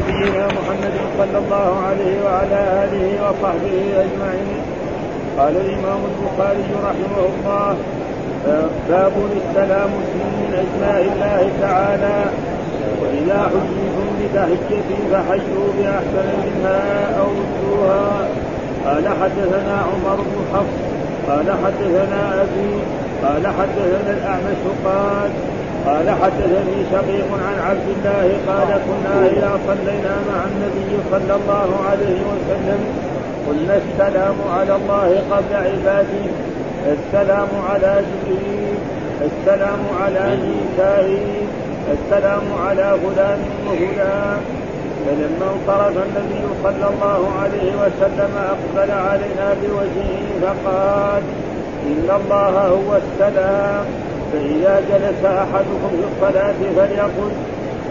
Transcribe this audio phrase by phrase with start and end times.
[0.00, 4.60] نبينا محمد صلى الله عليه وعلى آله وصحبه أجمعين.
[5.38, 7.76] قال الإمام البخاري رحمه الله
[8.88, 9.90] باب السلام
[10.40, 12.18] من أسماء الله تعالى
[13.00, 16.82] وإذا حييتم بتحيه فحيوا بأحسن منها
[17.20, 18.28] أو ردوها.
[18.86, 20.78] قال حدثنا عمر بن حفص
[21.28, 22.72] قال حدثنا أبي
[23.24, 25.30] قال حدثنا الأعمش قال
[25.86, 32.20] قال حدثني شقيق عن عبد الله قال كنا إذا صلينا مع النبي صلى الله عليه
[32.30, 32.80] وسلم
[33.48, 36.24] قلنا السلام على الله قبل عباده
[36.86, 38.78] السلام على جبريل
[39.20, 41.46] السلام على ميكائيل
[41.92, 44.40] السلام على فلان وفلان
[45.06, 51.22] فلما انصرف النبي صلى الله عليه وسلم أقبل علينا بوجهه فقال
[51.86, 53.84] إن الله هو السلام.
[54.32, 57.30] فإذا جلس أحدكم في الصلاة فليقل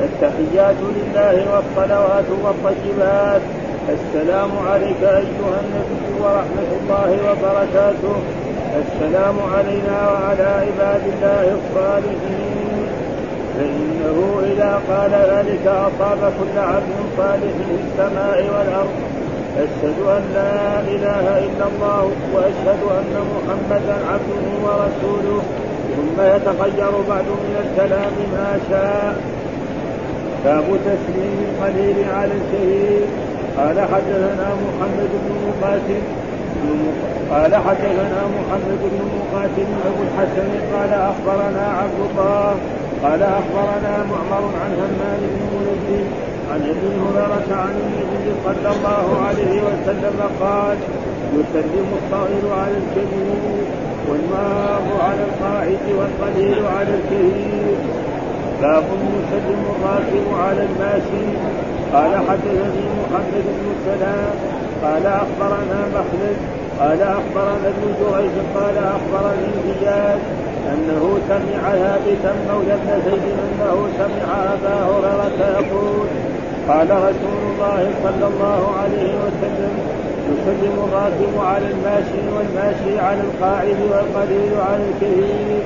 [0.02, 3.42] التحيات لله والصلوات والطيبات.
[3.90, 8.16] السلام عليك أيها النبي ورحمة الله وبركاته.
[8.84, 12.88] السلام علينا وعلى عباد الله الصالحين.
[13.58, 14.18] فإنه
[14.52, 18.96] إذا قال ذلك أصاب كل عبد صالح في السماء والأرض.
[19.58, 25.44] أشهد أن لا إله إلا الله وأشهد أن محمدا عبده ورسوله.
[26.00, 29.16] ثم يتخير بعد من الكلام ما شاء.
[30.46, 33.06] باب تسليم القليل على الشهيد
[33.58, 36.02] قال حدثنا محمد بن مقاتل
[37.32, 42.56] قال حدثنا محمد بن مقاتل أبو الحسن قال أخبرنا عبد الله
[43.04, 46.06] قال أخبرنا معمر عن همام بن منزل
[46.52, 50.78] عن أبي هريرة عن النبي صلى الله عليه وسلم قال
[51.34, 53.66] يسلم الصغير على الكبير
[54.10, 57.76] والماء على القاعد والقليل على الكثير.
[58.62, 61.28] باب يسلم الراكب على الماشي
[61.94, 64.36] قال حدثني محمد بن سلام.
[64.84, 66.38] قال أخبرنا مخلد.
[66.80, 68.36] قال أخبرنا ابن جريج.
[68.56, 70.20] قال أخبرني زياد
[70.74, 76.08] أنه سمع ثابتا مولى ابن زيد أنه سمع أبا هريرة يقول
[76.70, 79.74] قال رسول الله صلى الله عليه وسلم
[80.34, 85.62] يسلم الراكب على الماشي والماشي على القاعد والقليل على الكثير.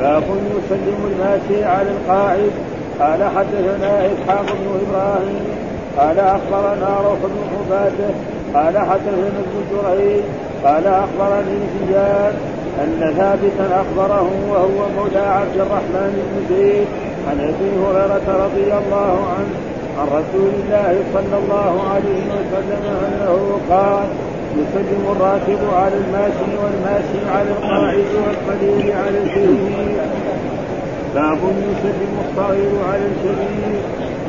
[0.00, 0.22] باب
[0.56, 2.50] يسلم الماشي على القاعد.
[3.00, 5.44] قال حدثنا إسحاق بن إبراهيم.
[5.98, 8.10] قال أخبرنا روح بن عبادة.
[8.54, 10.22] قال حدثنا ابن جريج.
[10.64, 12.34] قال أخبرني زياد
[12.82, 16.86] أن ثابتا أخبره وهو مولى عبد الرحمن بن زيد
[17.28, 19.54] عن أبي هريرة رضي الله عنه
[19.98, 24.08] عن رسول الله صلى الله عليه وسلم أنه قال
[24.56, 30.00] يسلم الراكب على الماشي والماشي على القاعد والقليل على الكبير
[31.14, 31.38] باب
[31.70, 33.80] يسلم الصغير على الكبير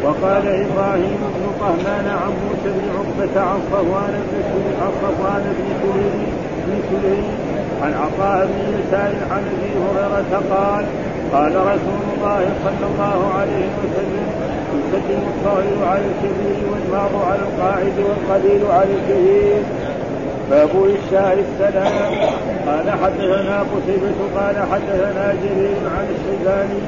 [0.03, 5.43] وقال إبراهيم بن طهمان عن موسى بن عقبة عن صفوان بن عن صفوان
[6.67, 7.23] بن سليم
[7.83, 10.85] عن عطاء بن يسار عن أبي هريرة قال
[11.33, 14.48] قال رسول الله صلى الله عليه وسلم
[14.79, 19.61] يسلم الصغير على الكبير والماض على القاعد والقليل على الكثير
[20.49, 21.93] باب إفشاء السلام.
[22.67, 26.79] قال حدثنا قتيبة قال حدثنا جرير عن الشيباني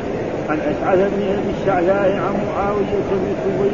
[0.49, 3.73] عن أشعث بن أبي الشعثاء عن معاوية بن سويد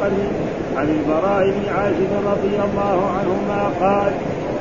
[0.00, 0.28] بن
[0.76, 4.12] عن البراء بن عازب رضي الله عنهما قال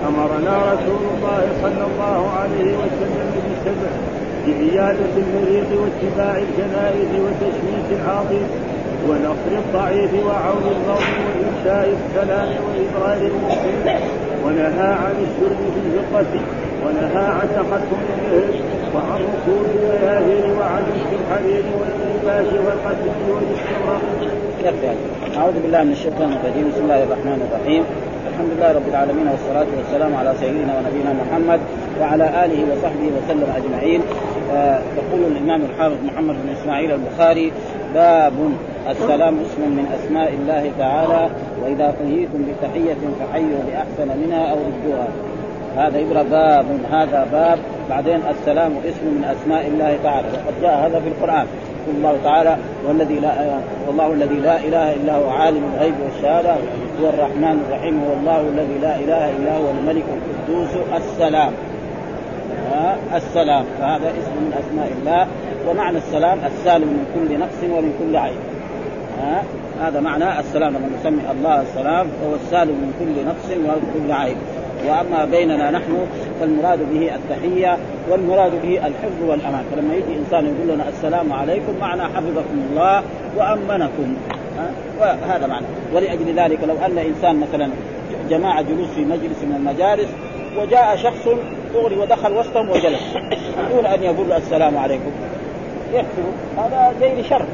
[0.07, 3.91] أمرنا رسول الله صلى الله عليه وسلم بسبع
[4.47, 8.47] بعيادة المريض واتباع الجنائز وتشميت العاطف
[9.09, 13.99] ونصر الضعيف وعون الموت وإنشاء السلام وإبرار المسلم
[14.45, 16.33] ونهى عن الشرب في الفقة
[16.83, 18.53] ونهى عن تختم النهر
[18.95, 20.83] وعن ركوب المياهر وعن
[21.17, 24.01] الحرير واللباس والقتل والاستمرار.
[25.37, 26.71] أعوذ بالله من الشيطان الرجيم.
[26.71, 27.83] بسم الله الرحمن الرحيم.
[28.31, 31.59] الحمد لله رب العالمين والصلاة والسلام على سيدنا ونبينا محمد
[32.01, 34.01] وعلى آله وصحبه وسلم أجمعين.
[34.53, 37.51] آه يقول الإمام الحافظ محمد بن إسماعيل البخاري
[37.93, 38.33] باب
[38.91, 41.29] السلام اسم من أسماء الله تعالى
[41.63, 45.07] وإذا حييتم بتحية فحيوا بأحسن منها أو ردوها.
[45.77, 47.59] هذا يبرى باب هذا باب.
[47.89, 50.27] بعدين السلام اسم من أسماء الله تعالى.
[50.27, 51.45] وقد جاء هذا في القرآن.
[51.83, 52.57] يقول الله تعالى
[52.87, 56.55] والذي لا والله الذي لا إله إلا هو عالم الغيب والشهادة
[57.01, 61.51] هو الرحمن الرحيم هو الله الذي لا إله إلا هو الملك القدوس السلام.
[63.15, 63.65] السلام.
[63.79, 65.27] فهذا اسم من أسماء الله.
[65.69, 68.56] ومعنى السلام السالم من كل نقص ومن كل عيب.
[69.21, 69.43] ها؟
[69.81, 74.37] هذا معنى السلام لما نسمي الله السلام فهو السالم من كل نقص ومن كل عيب.
[74.87, 76.07] وأما بيننا نحن
[76.39, 77.77] فالمراد به التحية
[78.09, 79.63] والمراد به الحفظ والأمان.
[79.71, 83.03] فلما يجي إنسان يقول لنا السلام عليكم معنى حفظكم الله
[83.37, 84.15] وأمنكم.
[84.99, 85.65] وهذا معنى.
[85.93, 87.69] ولأجل ذلك لو أن إنسان مثلا
[88.29, 90.09] جماعة جلوس في مجلس من المجالس
[90.57, 91.27] وجاء شخص
[91.73, 93.01] دغري ودخل وسطهم وجلس
[93.71, 95.11] دون أن يقول السلام عليكم.
[95.93, 96.23] يحسب
[96.57, 97.45] هذا جاي لشر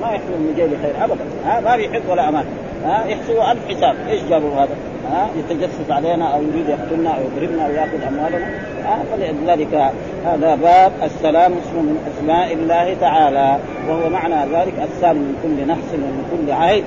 [0.00, 1.24] ما يحسب انه جاي لخير ابدا.
[1.46, 2.44] ها ما بيحب ولا أمان.
[2.84, 3.96] ها يحسبوا ألف حساب.
[4.08, 4.76] إيش جابوا هذا؟
[5.10, 8.46] ها يتجسس علينا أو يريد يقتلنا أو يضربنا أو يأخذ أموالنا.
[8.84, 9.92] ها فلذلك
[10.24, 13.58] هذا باب السلام اسم من أسماء الله تعالى
[13.88, 16.84] وهو معنى ذلك السلام من كل نفس ومن كل عيب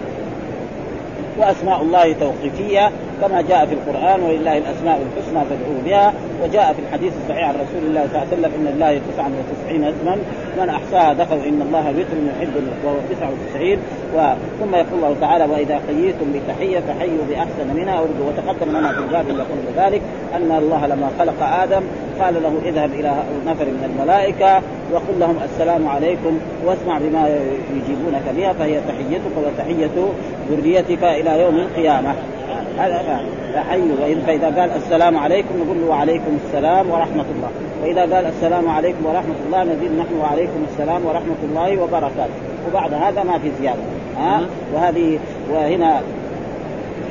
[1.38, 2.92] وأسماء الله توقيفيه
[3.22, 6.14] كما جاء في القرآن ولله الأسماء الحسنى فادعوه بها
[6.44, 10.18] وجاء في الحديث الصحيح عن رسول الله صلى الله عليه وسلم إن الله 99 اسما
[10.62, 12.54] من أحصاها دخل إن الله وتر يحب
[12.86, 13.78] وهو 99
[14.60, 18.02] ثم يقول الله تعالى وإذا حييتم بتحية فحيوا بأحسن منها.
[18.02, 20.02] وتقدم لنا في الباب يقول ذلك
[20.36, 21.82] أن الله لما خلق آدم
[22.22, 23.14] قال له اذهب إلى
[23.48, 24.62] نفر من الملائكة
[24.94, 27.40] وقل لهم السلام عليكم واسمع بما
[27.76, 30.08] يجيبونك بها فهي تحيتك وتحية
[30.52, 32.16] ذريتك إلى يوم القيامة.
[32.78, 33.24] هذا
[33.70, 33.82] حي
[34.28, 37.50] فإذا قال السلام عليكم نقول له وعليكم السلام ورحمة الله.
[37.84, 42.34] واذا قال السلام عليكم ورحمة الله نزيد نحن وعليكم السلام ورحمة الله وبركاته.
[42.70, 43.82] وبعد هذا ما في زيادة.
[44.18, 44.42] ها؟
[44.74, 45.20] وهذه
[45.52, 46.02] وهنا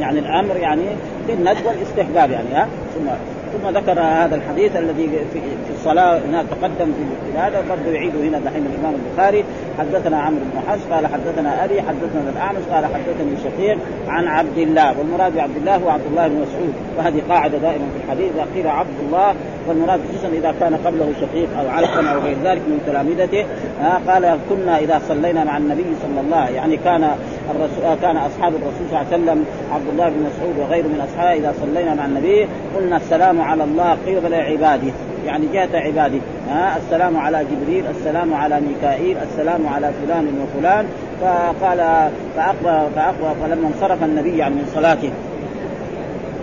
[0.00, 0.82] يعني الأمر يعني
[1.28, 3.08] بالند والاستحباب يعني ها؟ ثم
[3.52, 6.92] ثم ذكر هذا الحديث الذي في الصلاة هناك تقدم
[7.32, 9.44] في هذا برضه يعيده هنا دحين الإمام البخاري.
[9.78, 14.98] حدثنا عمرو بن حفص قال حدثنا أبي حدثنا الاعمش قال حدثني شقيق عن عبد الله
[14.98, 16.74] والمراد بعبد الله هو عبد الله بن مسعود.
[16.98, 19.34] وهذه قاعدة دائما في الحديث إذا قيل عبد الله
[19.68, 23.44] والمراد خصوصا إذا كان قبله شقيق أو علقم أو غير ذلك من تلامذته.
[23.82, 27.04] آه قال كنا إذا صلينا مع النبي صلى الله يعني كان
[27.50, 31.32] الرسول كان أصحاب الرسول صلى الله عليه وسلم عبد الله بن مسعود وغيره من أصحابه
[31.32, 34.92] إذا صلينا مع النبي قلنا السلام على الله قبل عباده
[35.26, 36.18] يعني جهة عباده
[36.50, 40.86] ها السلام على جبريل السلام على ميكائيل السلام على فلان وفلان.
[41.20, 45.10] فقال فأقبل فأقبل فلما انصرف النبي يعني من صلاته.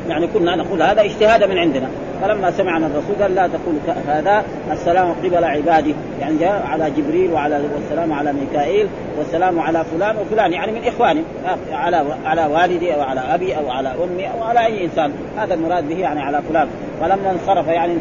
[0.09, 1.87] يعني كنا نقول هذا اجتهاد من عندنا.
[2.21, 3.75] فلما سمعنا الرسول قال لا تقول
[4.07, 5.95] هذا السلام قبل عبادي.
[6.21, 10.53] يعني جاء على جبريل وعلى والسلام على ميكائيل والسلام على فلان وفلان.
[10.53, 11.21] يعني من إخواني.
[11.71, 15.11] على على والدي أو على أبي أو على أمي أو على أي إنسان.
[15.37, 16.67] هذا المراد به يعني على فلان.
[17.01, 17.93] فلما انصرف يعني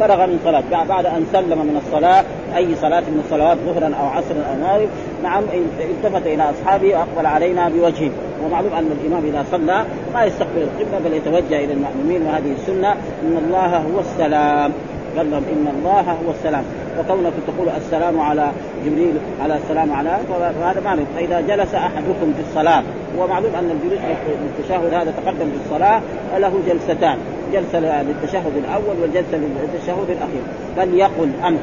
[0.00, 0.84] فرغ من صلاة.
[0.88, 2.24] بعد أن سلم من الصلاة
[2.56, 4.88] أي صلاة من الصلوات ظهرا أو عصرا أو مغرب
[5.22, 5.42] نعم
[5.80, 8.10] التفت إلى أصحابه وأقبل علينا بوجهه.
[8.44, 9.84] ومعلوم أن الإمام إذا صلى
[10.14, 14.72] ما يستقبل القبلة بل يتوجه إلى المأمومين وهذه السنة إن الله هو السلام.
[15.16, 16.64] قال لهم إن الله هو السلام.
[16.98, 18.50] وكونك تقول السلام على
[18.86, 20.18] جبريل على السلام على
[20.60, 22.82] فهذا معنى فإذا جلس أحدكم في الصلاة
[23.18, 24.00] هو معلوم أن الجلوس
[24.42, 26.00] للتشهد هذا تقدم في الصلاة
[26.38, 27.18] له جلستان
[27.52, 30.42] جلسه للتشهد الأول والجلسه للتشهد الأخير.
[30.76, 31.58] بل يقل أمر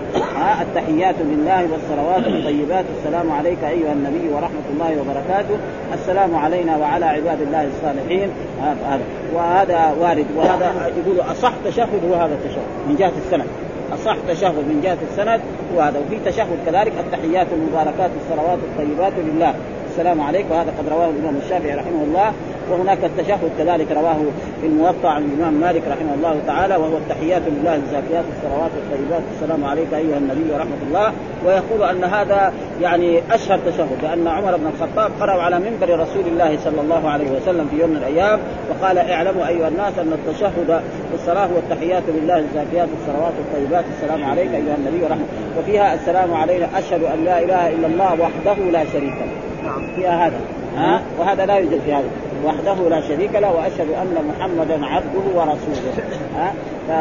[0.61, 5.57] التحيات لله والصلوات الطيبات السلام عليك أيها النبي ورحمة الله وبركاته
[5.93, 8.29] السلام علينا وعلى عباد الله الصالحين.
[8.61, 9.01] هذا.
[9.35, 13.45] وهذا وارد وهذا يقول أصح تشهد هو هذا التشهد من جهة السند
[13.93, 15.41] أصح تشهد من جهة السند
[15.75, 19.53] هو هذا وفي تشهد كذلك التحيات المباركات الصلوات الطيبات لله.
[19.91, 22.33] السلام عليك وهذا قد رواه الإمام الشافعي رحمه الله
[22.71, 24.17] وهناك التشهد كذلك رواه
[24.63, 29.93] الموطأ عن الإمام مالك رحمه الله تعالى وهو التحيات لله الزاكيات الصلوات الطيبات السلام عليك
[29.93, 31.13] أيها النبي ورحمة الله.
[31.45, 36.57] ويقول أن هذا يعني أشهر تشهد لأن عمر بن الخطاب قرأ على منبر رسول الله
[36.63, 40.81] صلى الله عليه وسلم في يوم من الأيام وقال اعلموا أيها الناس أن التشهد
[41.13, 45.25] الصلاه هو التحيات لله الزاكيات الصلوات الطيبات السلام عليك أيها النبي ورحمة
[45.59, 49.67] وفيها السلام علينا أشهد أن لا إله إلا الله وحده لا شريك له.
[49.69, 49.95] نعم.
[49.95, 50.62] فيها هذا.
[50.77, 52.09] ها؟ وهذا لا يوجد في هذا.
[52.45, 55.93] وحده لا شريك له وأشهد أن محمدا عبده ورسوله.
[56.37, 56.53] ها؟
[56.87, 56.91] ف...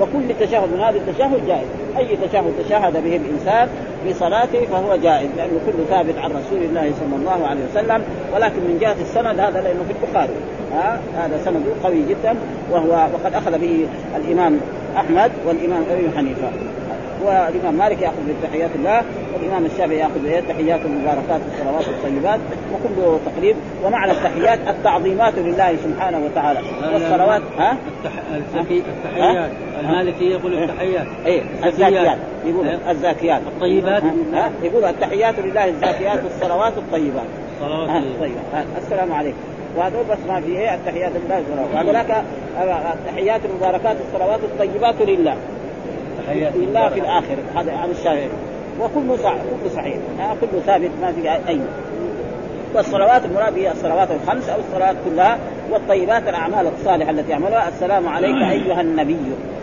[0.00, 1.66] وكل تشهد من هذا التشهد جائز.
[1.98, 3.68] أي تشهد تشهد به الإنسان
[4.04, 8.02] في صلاته فهو جائز لأنه كله ثابت عن رسول الله صلى الله عليه وسلم.
[8.34, 10.34] ولكن من جهة السند هذا لأنه في البخاري.
[10.74, 12.36] ها؟ هذا سند قوي جدا
[12.70, 14.60] وهو وقد أخذ به الإمام
[14.96, 16.48] أحمد والإمام أبي حنيفة.
[17.22, 19.02] والإمام مالك يأخذ بتحيات الله
[19.34, 22.40] والإمام الشافعي يأخذ بالتحيات المباركات والصلوات الطيبات
[22.72, 23.56] وكله تقريب.
[23.84, 26.60] ومعنى التحيات التعظيمات لله سبحانه وتعالى.
[26.92, 27.76] والصلوات ها؟
[28.34, 29.50] التحيات.
[29.80, 31.06] المالكي يقول التحيات.
[31.26, 32.18] اي الزاكيات.
[32.46, 33.42] يقول الزاكيات.
[33.46, 34.02] الطيبات.
[34.34, 37.26] ها؟ يقول التحيات لله الزاكيات والصلوات الطيبات
[37.60, 38.32] الصلوات طيب
[38.78, 39.38] السلام عليكم.
[39.76, 41.42] وهذا بس ما في إيه التحيات لله
[41.74, 42.24] وهذولاك
[42.94, 45.36] التحيات المباركات الصلوات الطيبات لله.
[46.30, 47.36] لله في الآخر.
[47.56, 48.28] هذا عن الشافعي
[48.80, 49.96] وكله صحيح كله صحيح.
[50.40, 51.60] كله ثابت ما في اي
[52.74, 55.38] والصلوات المراد هي الصلوات الخمس أو الصلوات كلها
[55.70, 57.68] والطيبات الأعمال الصالحة التي يعملها.
[57.68, 59.20] السلام عليك أيها النبي.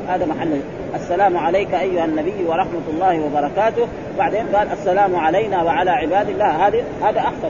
[0.08, 0.62] هذا محل.
[0.96, 3.88] السلام عليك أيها النبي ورحمة الله وبركاته.
[4.18, 6.68] بعدين قال السلام علينا وعلى عباد الله.
[6.68, 7.50] هذه هذا احسن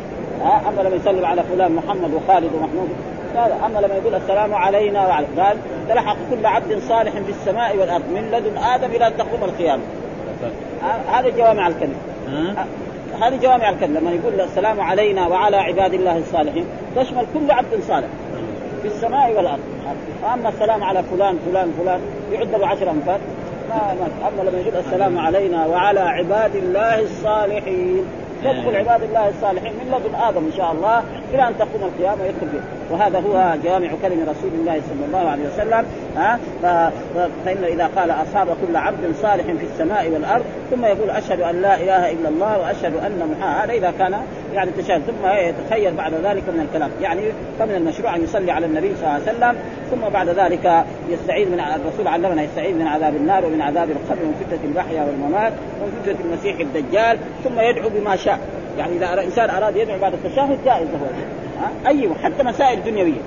[0.68, 2.89] أما لما يسلم على فلان محمد وخالد ومحمود.
[3.38, 5.58] قال أما لما يقول السلام علينا وعلى قال
[5.90, 9.82] تلحق كل عبد صالح في السماء والأرض من لدن آدم إلى أن تقوم القيامة.
[11.12, 11.96] هذا جوامع الكلمة.
[13.22, 14.00] هذه جوامع الكلمة.
[14.00, 18.08] لما يقول السلام علينا وعلى عباد الله الصالحين تشمل كل عبد صالح
[18.82, 19.60] في السماء والأرض.
[20.34, 22.00] أما السلام على فلان فلان فلان
[22.32, 23.20] يعد له عشر انفاس
[23.70, 23.96] ما
[24.28, 28.06] أما لما يقول السلام علينا وعلى عباد الله الصالحين.
[28.44, 32.48] يدخل عباد الله الصالحين من لدن آدم إن شاء الله إلى أن تقوم القيامة يدخل
[32.52, 32.60] فيه.
[32.92, 36.40] وهذا هو جوامع كلمه رسول الله صلى الله عليه وسلم ها؟
[37.46, 41.76] فإن إذا قال أصاب كل عبد صالح في السماء والأرض ثم يقول أشهد أن لا
[41.76, 44.16] إله إلا الله وأشهد أن محمد هذا إذا كان
[44.54, 46.92] يعني تشهد ثم يتخيل بعد ذلك من الكلام.
[47.02, 47.22] يعني
[47.60, 49.56] فمن المشروع أن يصلي على النبي صلى الله عليه وسلم
[49.92, 54.46] ثم بعد ذلك يستعيذ من الرسول علمنا يستعيذ من عذاب النار ومن عذاب القبر ومن
[54.46, 58.31] فتنة المحيا والممات ومن فتنة المسيح الدجال ثم يدعو بما شاء
[58.78, 61.10] يعني إذا الانسان أراد يدعو بعد التشهد جائز له.
[61.88, 63.22] أي حتى مسائل دنيوية.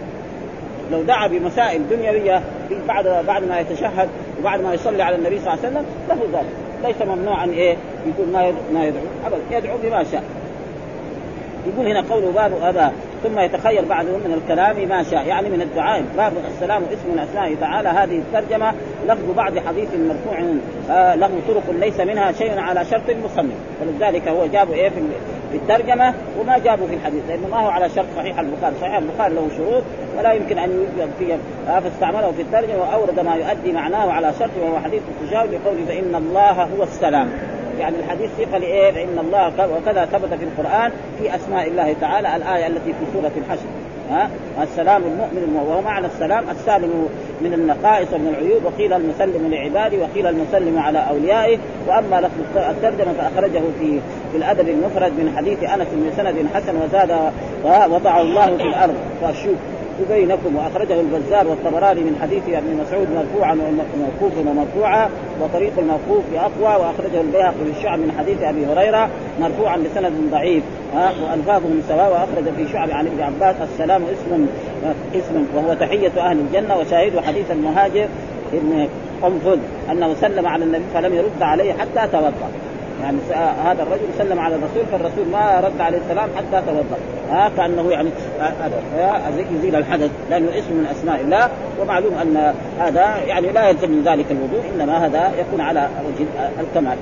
[0.92, 2.42] لو دعا بمسائل دنيوية
[2.88, 4.08] بعد بعد ما يتشهد
[4.40, 6.48] وبعد ما يصلي على النبي صلى الله عليه وسلم له ذلك.
[6.84, 9.02] ليس ممنوعا إيه؟ يقول ما يدعو ما يدعو.
[9.26, 9.56] ابدا.
[9.56, 10.22] يدعو بما شاء.
[11.66, 12.92] يقول هنا قوله باب أبا
[13.24, 16.04] ثم يتخير بعد من الكلام ما شاء يعني من الدعاء.
[16.16, 17.88] باب السلام اسم من اسمائه تعالى.
[17.88, 18.72] هذه الترجمة
[19.08, 20.44] لفظ بعض حديث مرفوع
[20.90, 26.14] آه له طرق ليس منها شيء على شرط المصنف ولذلك هو جابه إيه في الترجمة
[26.40, 29.82] وما جابه في الحديث لأنه ما هو على شرط صحيح البخاري، صحيح البخاري له شروط
[30.18, 34.78] ولا يمكن أن يوجد فيه فاستعمله في الترجمة وأورد ما يؤدي معناه على شرط وهو
[34.78, 37.28] حديث التجاوز بقوله فإن الله هو السلام.
[37.78, 42.66] يعني الحديث ثقة لإيه؟ فإن الله وكذا ثبت في القرآن في أسماء الله تعالى الآية
[42.66, 43.66] التي في سورة الحشر.
[44.10, 44.30] ها؟
[44.62, 47.08] السلام المؤمن وهو معنى السلام السالم
[47.40, 51.58] من النقائص ومن العيوب وقيل المسلم لعباده وقيل المسلم على أوليائه.
[51.88, 54.00] وأما لفظ الترجمة فأخرجه في
[54.32, 57.32] في الأدب المفرد من حديث أنس بن سند حسن وزاد
[57.90, 58.94] وضع الله في الأرض.
[59.22, 59.56] فشوف
[60.08, 65.08] بينكم وأخرجه البزار والطبراني من حديث ابن مسعود مرفوعا وموقوفا ومرفوعا
[65.42, 69.08] وطريق الموقوف أقوى وأخرجه البيهقي في الشعب من حديث أبي هريرة
[69.40, 70.62] مرفوعا بسند ضعيف.
[71.30, 74.46] والفاظهم سواء وأخرج في شعب عن ابن عباس السلام اسم
[75.14, 78.08] اسم وهو تحية أهل الجنة وشاهد حديث المهاجر
[78.52, 78.88] ابن
[79.90, 82.48] أنه سلم على النبي فلم يرد عليه حتى توضأ.
[83.04, 83.18] يعني
[83.64, 86.98] هذا الرجل سلم على الرسول فالرسول ما رد عليه السلام حتى توضأ.
[87.30, 88.10] ها كأنه يعني
[89.54, 91.48] يزيل الحدث لأنه اسم من أسماء الله
[91.80, 96.26] ومعلوم أن هذا يعني لا يلزم من ذلك الوضوء إنما هذا يكون على وجه
[96.60, 96.96] الكمال.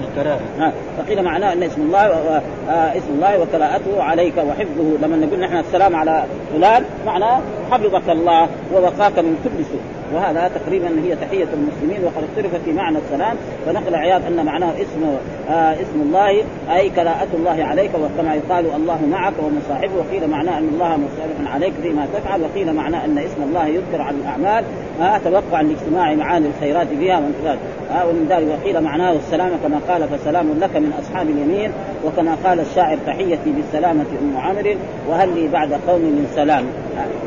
[0.00, 0.72] الكراهة.
[0.98, 2.40] فقيل معناه أن اسم الله و...
[2.70, 4.98] آه اسم الله وقراءته عليك وحفظه.
[5.02, 9.99] لما نقول نحن السلام على فلان معناه حفظك الله ووقاك من كل سوء.
[10.14, 13.36] وهذا تقريبا هي تحية المسلمين وقد اختلف في معنى السلام.
[13.66, 15.16] فنقل عياض أن معناه اسم
[15.50, 16.28] آه اسم الله
[16.76, 19.92] أي قراءة الله عليك وكما يقال الله معك ومصاحبه.
[19.98, 24.14] وقيل معناه أن الله مصالح عليك فيما تفعل وقيل معناه أن اسم الله يذكر عن
[24.14, 24.64] الأعمال.
[25.00, 27.58] آه توقعا لاجتماع معاني الخيرات بها وانفذاج
[27.90, 31.72] آه ومن ذلك وقيل معناه السلام كما قال فسلام لك من أصحاب اليمين
[32.04, 34.76] وكما قال الشاعر تحيتي بالسلامة أم عامر
[35.08, 36.64] وهل لي بعد قوم من سلام.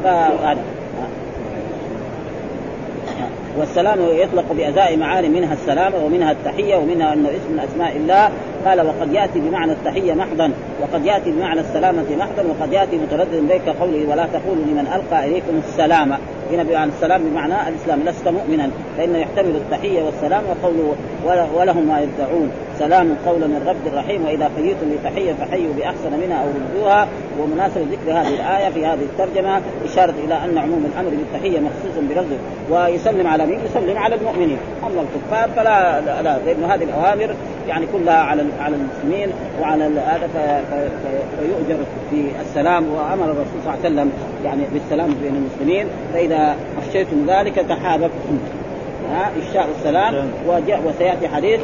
[0.03, 0.82] فهذا.
[3.59, 8.29] والسلام يطلق بأداء معاني منها السلامة ومنها التحية ومنها أنه اسم من أسماء الله.
[8.65, 13.69] قال وقد يأتي بمعنى التحية محضا وقد يأتي بمعنى السلامة محضا وقد يأتي متردد بيك
[13.69, 16.17] قوله ولا تقولوا لمن ألقى إليكم السلام
[16.51, 20.95] هنا بمعنى السلام بمعنى الإسلام لست مؤمنا فإنه يحتمل التحية والسلام وقوله
[21.55, 26.47] ولهم ما يدعون سلام قولا من رب رحيم وإذا حييتم بتحية فحيوا بأحسن منها أو
[26.47, 27.07] ردوها
[27.39, 32.37] ومناسبه ذكر هذه الآية في هذه الترجمة إشارة إلى أن عموم الأمر بالتحية مخصوص بلفظه
[32.69, 34.57] ويسلم على مين؟ يسلم على المؤمنين.
[34.83, 37.35] أما الكفار فلا لا, لا لأن هذه الأوامر
[37.67, 39.29] يعني كلها على على المسلمين
[39.61, 40.29] وعلى هذا
[41.39, 42.93] فيؤجر في السلام.
[42.93, 44.11] وأمر الرسول صلى الله عليه وسلم
[44.45, 48.39] يعني بالسلام بين المسلمين فإذا افشيتم ذلك تحاببتم.
[49.11, 51.59] ها افشاء السلام وجاء وسيأتي حديث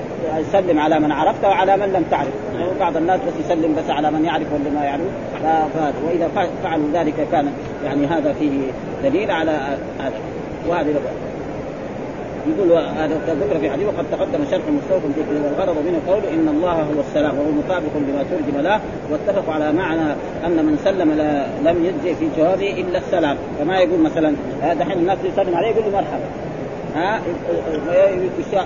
[0.52, 2.34] سلم على من عرفت وعلى من لم تعرف.
[2.80, 5.02] بعض الناس بس يسلم بس على من يعرف ولا ما يعرف.
[6.06, 7.52] وإذا فعلوا ذلك كان
[7.86, 8.52] يعني هذا فيه
[9.04, 9.52] دليل على
[10.00, 10.20] هذا.
[10.68, 10.96] وهذه
[12.48, 16.72] يقول هذا ذكر في حديث وقد تقدم شرح مستوفى في الغرض منه قوله إن الله
[16.72, 18.80] هو السلام وهو مطابق لما ترجم له
[19.12, 20.12] واتفقوا على معنى
[20.46, 21.12] أن من سلم
[21.66, 23.38] لم يجزي في جوابه إلا السلام.
[23.60, 24.34] فما يقول مثلا
[24.80, 26.49] دحين الناس يسلم عليه يقول له مرحبا.
[26.96, 27.22] ها؟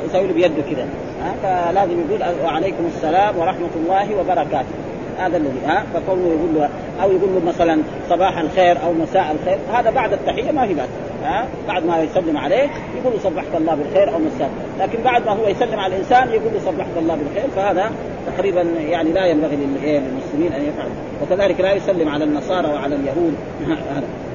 [0.05, 0.87] يسوي له بيده كذا
[1.21, 1.33] ها؟
[1.71, 4.73] فلازم يقول وعليكم السلام ورحمة الله وبركاته.
[5.19, 6.69] هذا الذي ها؟ فكونه يقول له
[7.03, 10.89] أو يقول له مثلا صباح الخير أو مساء الخير هذا بعد التحية ما في بأس.
[11.23, 12.69] ها؟ بعد ما يسلم عليه
[13.01, 14.49] يقول له صبحك الله بالخير أو مساء.
[14.79, 17.91] لكن بعد ما هو يسلم على الإنسان يقول له صبحك الله بالخير فهذا
[18.35, 23.35] تقريبا يعني لا ينبغي للمسلمين أن يفعلوا وكذلك لا يسلم على النصارى وعلى اليهود.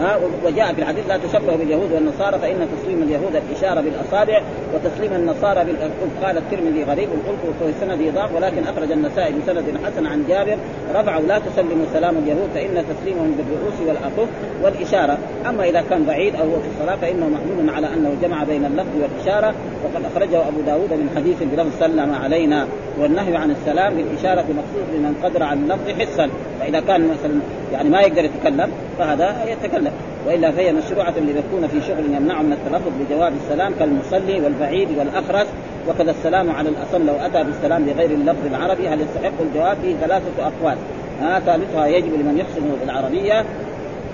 [0.00, 4.40] ها وجاء في الحديث لا تشبهوا باليهود والنصارى فإن تسليم اليهود الإشارة بالأصابع
[4.74, 10.06] وتسليم النصارى بالقلب قال الترمذي غريب القلب وفي سند ضعف ولكن أخرج النسائي بسند حسن
[10.06, 10.56] عن جابر
[10.94, 14.28] رفعوا لا تسلموا سلام اليهود فإن تسليمهم بالرؤوس والاكف
[14.62, 15.18] والإشارة.
[15.48, 19.02] أما إذا كان بعيد أو هو في الصلاة فإنه محمول على أنه جمع بين اللفظ
[19.02, 22.66] والإشارة وقد أخرجه أبو داود من حديث بلفظ سلم علينا
[23.00, 26.30] والنهي عن السلام بالإشارة مخصوص لمن قدر على اللفظ حسا.
[26.60, 27.40] فإذا كان مثلا
[27.72, 29.92] يعني ما يقدر يتكلم فهذا يتكلم.
[30.26, 35.46] وإلا فهي مشروعة ليكون في شغل يمنعه من التلفظ بجواب السلام كالمصلي والبعيد والاخرس
[35.88, 40.24] وكذا السلام على الأصم لو أتى بالسلام بغير اللفظ العربي هل يستحق الجواب؟ فيه ثلاثة
[40.38, 40.76] أقوال.
[41.20, 43.44] ها ثالثها يجب لمن يحسن بالعربية.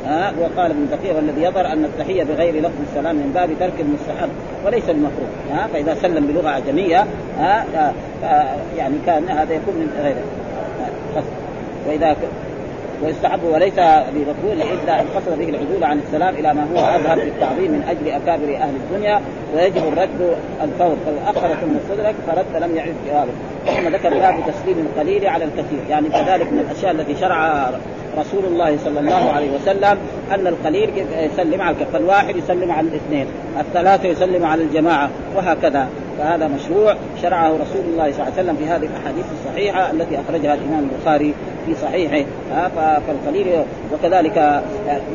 [0.07, 4.29] ها وقال ابن دقيق والذي يظهر أن التحية بغير لفظ السلام من باب ترك المستحب
[4.67, 5.29] وليس المفروض.
[5.53, 7.07] ها فإذا سلم بلغة اعجميه
[7.39, 7.65] ها
[8.77, 10.25] يعني كان هذا يكون من غيره.
[11.89, 12.17] وإذا
[13.05, 13.75] ويستحب وليس
[14.15, 17.83] بمكروه إلا أن قصد به العدول عن السلام إلى ما هو أظهر في التعظيم من
[17.89, 19.21] أجل أكابر أهل الدنيا
[19.55, 20.97] ويجب الرد الفور.
[21.07, 23.33] فلو اخر ثم استدرك فرد لم يعد جوابه
[23.67, 25.81] ثم ذكر باب تسليم القليل على الكثير.
[25.91, 27.81] يعني كذلك من الأشياء التي شرعها
[28.19, 29.99] رسول الله صلى الله عليه وسلم
[30.35, 33.27] أن القليل يسلم على الكثير فالواحد يسلم على الاثنين
[33.61, 35.89] الثلاثة يسلم على الجماعة وهكذا.
[36.19, 40.54] فهذا مشروع شرعه رسول الله صلى الله عليه وسلم في هذه الأحاديث الصحيحة التي أخرجها
[40.54, 41.35] الإمام البخاري
[41.66, 42.25] في صحيحه.
[42.76, 43.47] فالقليل
[43.92, 44.62] وكذلك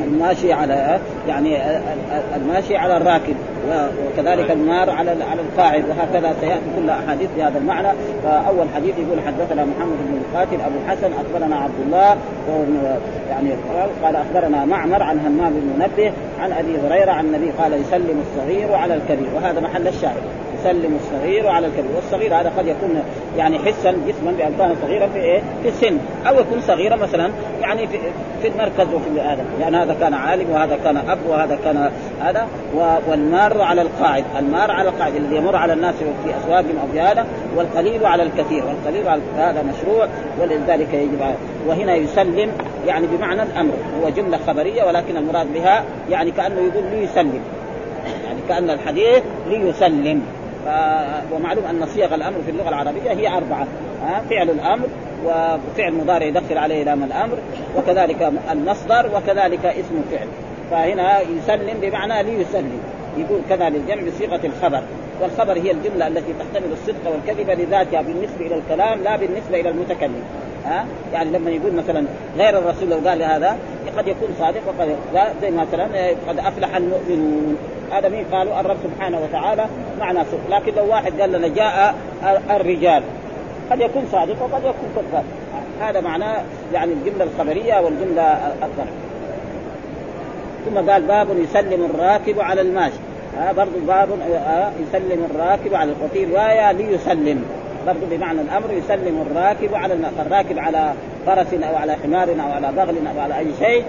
[0.04, 1.56] الماشي على يعني
[2.36, 3.34] الماشي على الراكب
[4.06, 7.88] وكذلك المار على على القاعد وهكذا سيأتي كل أحاديث بهذا المعنى.
[8.24, 12.16] فأول حديث يقول حدثنا محمد بن القاتل أبو الحسن أخبرنا عبد الله
[13.30, 13.50] يعني
[14.02, 18.74] قال أخبرنا معمر عن همام بن منبه عن أبي هريرة عن النبي قال يسلم الصغير
[18.74, 19.28] على الكبير.
[19.36, 20.22] وهذا محل الشاهد.
[20.60, 23.02] يسلم الصغير على الكبير والصغير هذا قد يكون
[23.36, 27.30] يعني حسا جسما بألفان صغيرة في إيه؟ في السن أو يكون صغيرا مثلا
[27.62, 27.98] يعني في,
[28.42, 32.46] في المركز وفي هذا يعني هذا كان عالم وهذا كان أب وهذا كان هذا.
[33.08, 37.26] والمار على القاعد المار على القاعد الذي يمر على الناس في اسواقهم أو في هذا
[37.56, 38.64] والقليل على الكثير.
[38.64, 40.08] والقليل على هذا مشروع
[40.40, 41.20] ولذلك يجب
[41.66, 42.52] وهنا يسلم
[42.86, 43.72] يعني بمعنى الأمر.
[44.02, 47.40] هو جملة خبرية ولكن المراد بها يعني كأنه يقول ليسلم.
[48.24, 50.22] يعني كأن الحديث ليسلم.
[51.32, 53.66] ومعلوم أن صيغ الأمر في اللغة العربية هي أربعة
[54.02, 54.86] ها؟ فعل الأمر
[55.24, 57.38] وفعل مضارع يدخل عليه لام الأمر
[57.76, 60.26] وكذلك المصدر وكذلك اسم فعل.
[60.70, 62.80] فهنا يسلم بمعنى ليسلم.
[63.16, 64.82] يقول كذا للجمع بصيغة الخبر.
[65.22, 70.22] والخبر هي الجملة التي تحتمل الصدق والكذب لذاتها بالنسبة إلى الكلام لا بالنسبة إلى المتكلم
[70.64, 72.04] ها؟ يعني لما يقول مثلا
[72.36, 73.56] غير الرسول لو قال هذا
[73.96, 74.96] قد يكون صادق وقد
[75.42, 75.84] زي مثلا
[76.28, 77.56] قد أفلح المؤمنون.
[77.92, 79.66] هذا مين قالوا الرب سبحانه وتعالى
[80.00, 81.94] معنى صدق لكن لو واحد قال لنا جاء
[82.50, 83.02] الرجال
[83.70, 85.24] قد يكون صادق وقد يكون كذاب.
[85.80, 88.22] هذا معناه يعني الجملة الخبرية والجملة
[88.62, 88.88] الظرف
[90.66, 92.98] ثم قال باب يسلم الراكب على الماشي
[93.38, 97.44] ها برضو باب آه، يسلم الراكب على وفي رواية ليسلم.
[97.86, 99.94] برضو بمعنى الأمر يسلم الراكب على
[100.26, 100.92] الراكب على
[101.26, 103.84] فرس أو على حمار أو على بغل أو على أي شيء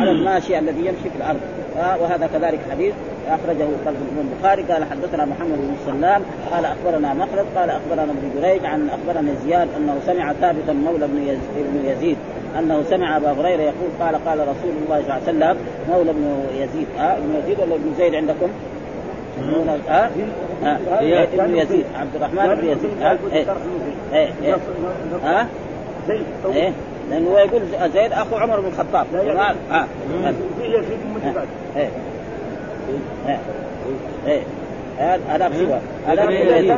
[0.00, 1.40] على الماشي الذي يمشي في الأرض.
[2.00, 2.94] وهذا كذلك حديث
[3.28, 3.66] أخرجه
[4.20, 4.62] البخاري.
[4.62, 9.68] قال حدثنا محمد بن سلام قال أخبرنا مخلد قال أخبرنا ابن جريج عن أخبرنا زياد
[9.76, 12.16] أنه سمع ثابتا مولى بن يزيد
[12.58, 15.56] أنه سمع أبا هريرة يقول قال قال رسول الله صلى الله عليه وسلم
[15.90, 16.86] مولى بن يزيد.
[16.98, 18.48] ها ابن يزيد ولا ابن زيد عندكم؟
[19.88, 20.10] ها
[20.62, 20.78] ها
[21.44, 23.02] ابن يزيد عبد الرحمن بن يزيد.
[23.02, 23.18] ها
[24.12, 24.56] إيه إيه
[25.24, 25.46] ها
[26.54, 26.72] إيه
[27.10, 27.62] لأنه هو يقول
[27.94, 29.06] زيد أخو عمر بن الخطاب.
[29.70, 29.86] ها
[31.24, 31.44] ها
[31.76, 31.88] إيه
[34.26, 34.40] إيه
[35.28, 36.76] هذا سوى هذا ابن يزيد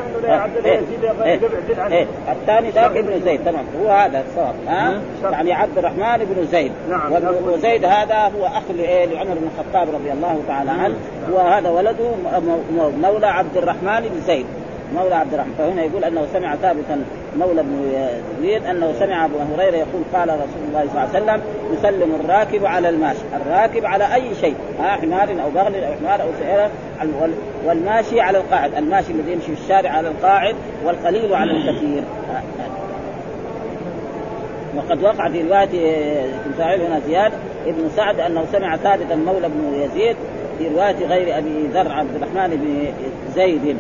[2.29, 3.65] الثاني ذاك ابن زيد تمام.
[3.83, 4.55] هو هذا الصواب.
[4.69, 6.73] ها؟ يعني عبد الرحمن بن زيد.
[6.91, 7.13] نعم.
[7.45, 10.95] وزيد هذا هو أخ لعمر بن الخطاب رضي الله تعالى عنه.
[11.33, 12.11] وهذا ولده
[13.03, 14.47] مولى عبد الرحمن بن زيد.
[14.95, 15.55] مولى عبد الرحمن.
[15.59, 17.05] فهنا يقول أنه سمع ثابتا
[17.39, 17.93] مولى بن
[18.41, 22.67] يزيد أنه سمع أبو هريرة يقول قال رسول الله صلى الله عليه وسلم يسلم الراكب
[22.67, 26.71] على الماشي، الراكب على أي شيء، ها حمار أو بغل أو حمار أو سيارة.
[27.67, 32.05] والماشي على القاعد، الماشي الذي يمشي في الشارع على القاعد والقليل على الكثير.
[34.77, 37.33] وقد وقع في رواية هنا زياد
[37.67, 40.17] ابن سعد أنه سمع ثابتا مولى بن يزيد
[40.61, 42.93] في رواية غير أبي ذر عبد الرحمن بن
[43.35, 43.77] زيد.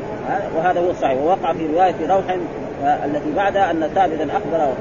[0.56, 1.18] وهذا هو الصحيح.
[1.18, 2.36] ووقع في رواية روح
[3.04, 4.72] التي بعدها أن ثابتا اخبر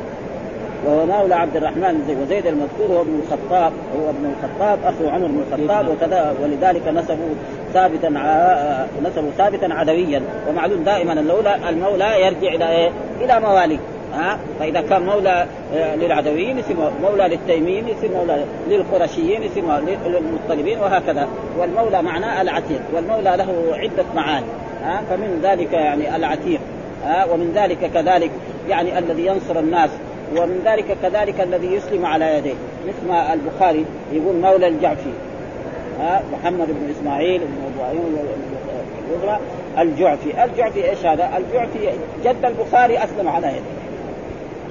[0.85, 2.17] وهو مولى عبد الرحمن زيد.
[2.21, 7.35] وزيد المذكور هو ابن الخطاب هو ابن الخطاب أخو عمر بن الخطاب وكذا ولذلك نسبوا
[7.73, 8.09] ثابتا
[9.03, 10.21] نسبه ثابتا عدويا.
[10.49, 12.89] ومعلوم دائما المولى المولى يرجع إلى إيه؟
[13.21, 13.79] إلى مواليه
[14.13, 19.63] ها فاذا كان مولى آه، للعدويين يصير مولى للتيميين يصير مولى للقرشيين يصير
[20.07, 24.45] للمطلبين وهكذا والمولى معناه العتيق والمولى له عده معاني
[24.83, 26.59] ها فمن ذلك يعني العتيق
[27.05, 28.31] ها ومن ذلك كذلك
[28.69, 29.89] يعني الذي ينصر الناس
[30.37, 32.55] ومن ذلك كذلك الذي يسلم على يديه
[32.87, 35.11] مثل ما البخاري يقول مولى الجعفي
[35.99, 38.17] ها محمد بن اسماعيل بن إبراهيم
[39.79, 41.89] الجعفي الجعفي إيش هذا؟ الجعفي
[42.25, 43.88] جد البخاري اسلم على يديه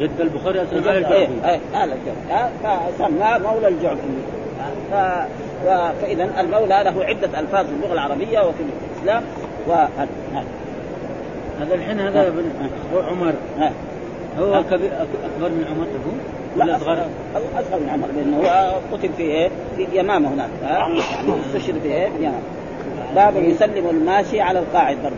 [0.01, 2.51] جد البخاري اسلم على الجعفي إيه إيه الجعفي
[2.99, 4.01] فسماه مولى الجعفي
[4.93, 4.95] ف...
[6.03, 8.63] فإذا المولى له عدة ألفاظ في اللغة العربية وفي
[8.97, 9.23] الإسلام
[9.67, 10.09] وهذا
[11.61, 12.45] هذا الحين هذا ابن
[13.09, 13.33] عمر.
[14.39, 15.87] هو كبير اكبر من عمر
[16.57, 21.01] هو لا اصغر أصغر من عمر لأنه هو قتل في إيه؟ في اليمامة هناك يعني
[21.47, 22.43] استشهد في إيه؟ في اليمامة.
[23.15, 25.17] باب يسلم الماشي على القاعد برضه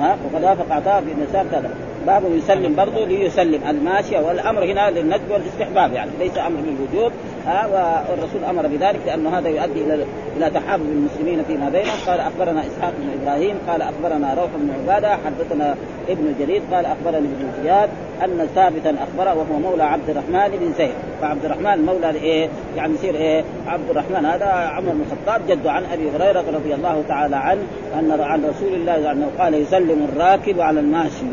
[0.00, 0.16] ها.
[0.32, 1.70] وقد وافق عطاء بن يسار كذا.
[2.06, 7.12] باب يسلم برضه ليسلم الماشي والأمر هنا للندب والاستحباب يعني ليس أمر بالوجوب
[7.46, 10.04] ها والرسول أمر بذلك لأنه هذا يؤدي إلى
[10.36, 15.08] إلى تحابب المسلمين فيما بينهم قال أخبرنا إسحاق بن إبراهيم قال أخبرنا روح بن عبادة
[15.08, 15.74] حدثنا
[16.08, 17.88] ابن جرير قال أخبرني ابن زياد
[18.24, 23.14] أن ثابتا أخبره وهو مولى عبد الرحمن بن زيد فعبد الرحمن مولى لإيه؟ يعني يصير
[23.14, 27.62] إيه؟ عبد الرحمن هذا عمر بن الخطاب جده عن أبي هريرة رضي الله تعالى عنه
[27.98, 31.26] أن عن رسول الله انه قال يسلم الراكب على الماشي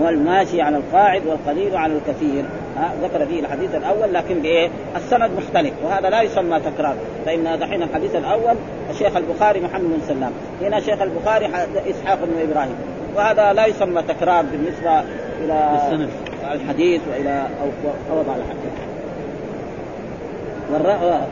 [0.00, 2.44] والماشي على القاعد والقليل على الكثير
[2.76, 6.94] ها ذكر فيه الحديث الأول لكن بإيه؟ السند مختلف وهذا لا يسمى تكرار
[7.26, 8.54] فإن دحين الحديث الأول
[8.90, 11.46] الشيخ البخاري محمد بن سلام هنا شيخ البخاري
[11.90, 12.76] إسحاق بن إبراهيم
[13.16, 15.00] وهذا لا يسمى تكرار بالنسبة
[15.44, 16.10] إلى السند
[16.52, 17.46] الحديث وإلى
[18.10, 18.74] أو وضع الحديث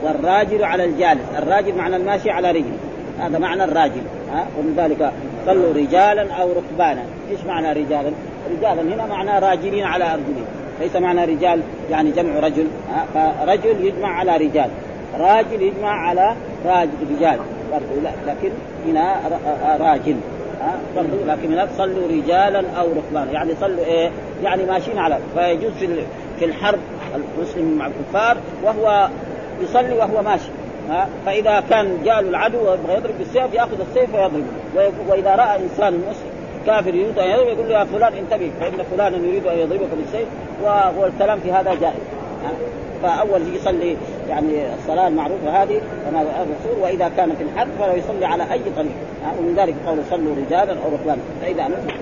[0.02, 2.72] والراجل على الجالس الراجل معنى الماشي على رجل
[3.20, 5.12] هذا معنى الراجل ها ومن ذلك
[5.46, 8.12] صلوا رجالا أو ركبانا إيش معنى رجالا؟
[8.50, 10.46] رجالا هنا معناه راجلين على ارجلهم
[10.80, 12.66] ليس معنى رجال يعني جمع رجل
[13.14, 14.70] فرجل يجمع على رجال.
[15.18, 16.34] راجل يجمع على
[16.66, 17.38] راجل رجال.
[17.72, 18.50] برضو لا لكن
[18.86, 19.20] هنا
[19.80, 20.16] راجل
[20.60, 24.10] ها برضو لكن هناك صلوا رجالا أو ركبانا يعني صلوا إيه؟
[24.44, 25.88] يعني ماشيين على فيجوز في
[26.38, 26.78] في الحرب
[27.14, 29.08] المسلم مع الكفار وهو
[29.62, 30.48] يصلي وهو ماشي
[30.90, 31.08] ها.
[31.26, 34.44] فإذا كان جاء العدو ويبغى يضرب بالسيف يأخذ السيف ويضربه.
[35.08, 36.31] وإذا رأى إنسان مسلم
[36.66, 40.28] كافر يريد أن يضرب يقول له يا فلان انتبه فإن فلانا يريد أن يضربك بالسيف
[40.98, 42.02] والكلام في هذا جائز.
[43.02, 43.96] فأول يصلي
[44.28, 48.92] يعني الصلاة المعروفة هذه كما الرسول وإذا كان في الحرب فلا يصلي على أي طريق.
[49.38, 51.94] ومن ذلك قول صلوا رجالا أو ركبانا فإذا امنتم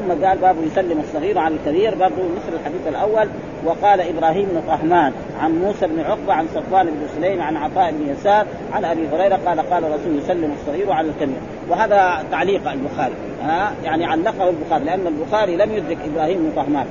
[0.00, 3.28] ثم قال باب يسلم الصغير على الكبير برضه مثل الحديث الأول
[3.64, 8.12] وقال إبراهيم بن طهمان عن موسى بن عقبة عن صفوان بن سليم عن عطاء بن
[8.12, 11.36] يسار عن أبي هريرة قال قال الرسول يسلم الصغير على الكبير.
[11.68, 13.14] وهذا تعليق البخاري.
[13.44, 16.86] ها يعني علقه البخاري لأن البخاري لم يدرك إبراهيم بن طهمان.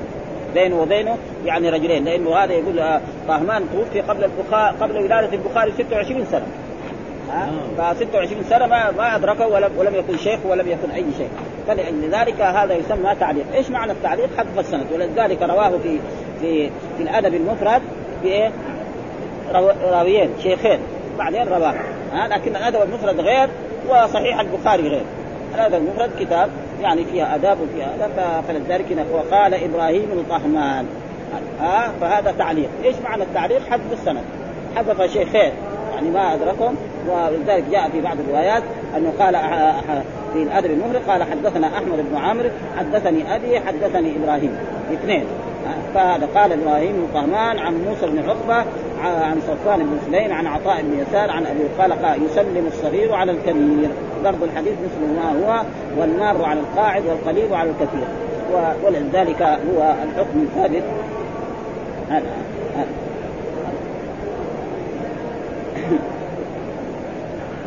[0.53, 5.71] بينه وبينه يعني رجلين لأنه هذا يقول آه، طهمان توفي قبل البخاري قبل ولادة البخاري
[5.71, 6.45] 26 سنة.
[7.77, 11.29] ف 26 سنة ما ما أدركه ولم ولم يكن شيخ ولم يكن أي شيء.
[11.67, 14.85] فلذلك هذا يسمى تعليق، إيش معنى التعليق؟ حذف السند.
[14.93, 15.99] ولذلك رواه في
[16.41, 17.81] في في الأدب المفرد
[18.23, 18.51] بإيه؟
[19.91, 20.79] راويين شيخين.
[21.17, 21.73] بعدين رواه.
[22.13, 23.49] ها؟ لكن الأدب المفرد غير
[23.89, 25.03] وصحيح البخاري غير.
[25.55, 26.49] الادب المفرد كتاب
[26.81, 30.85] يعني فيها آداب وفيها آداب فلذلك وقال إبراهيم بن طهمان
[31.59, 34.23] ها فهذا تعليق، إيش معنى التعليق؟ حذف السند.
[34.75, 35.51] حذف شيخين
[35.95, 36.75] يعني ما أدركهم.
[37.07, 38.63] ولذلك جاء في بعض الروايات
[38.97, 39.37] أنه قال
[40.33, 44.57] في الأدب المفرد قال حدثنا أحمد بن عمرو حدثني أبي حدثني إبراهيم.
[44.93, 45.25] اثنين.
[45.93, 48.65] فهذا قال إبراهيم بن طهمان عن موسى بن عقبة
[49.03, 53.89] عن صفوان بن سليم عن عطاء بن يسار عن أبي قال يسلم الصغير على الكبير.
[54.23, 55.63] برضو الحديث مثل ما هو
[55.97, 58.07] والمار على القاعد والقليل على الكثير.
[58.85, 60.83] ولذلك هو الحكم الثابت.
[62.09, 62.23] هذا.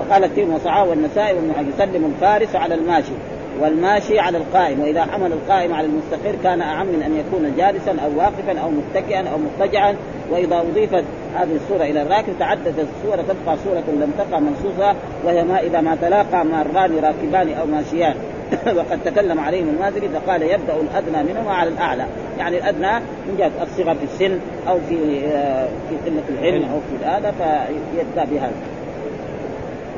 [0.01, 1.37] وقال التيم وصعاه والنسائي
[1.75, 3.13] يسلم الفارس على الماشي.
[3.61, 4.81] والماشي على القائم.
[4.81, 9.29] وإذا حمل القائم على المستقر كان أعم من أن يكون جالسا أو واقفا أو متكئا
[9.29, 9.95] أو مضطجعا.
[10.31, 11.05] وإذا أضيفت
[11.37, 15.97] هذه الصورة إلى الراكب تعددت الصورة تبقى صورة لم تقع منصوصة وهي ما إذا ما
[16.03, 18.15] تلاقى ماران راكبان أو ماشيان.
[18.77, 22.07] وقد تكلم عليهم المازري فقال يبدأ الأدنى منهما على الأعلى.
[22.39, 24.39] يعني الأدنى من جهه الصغر في السن
[24.69, 28.57] أو في آه، في قلة العلم أو في هذا فيبدأ بهذا.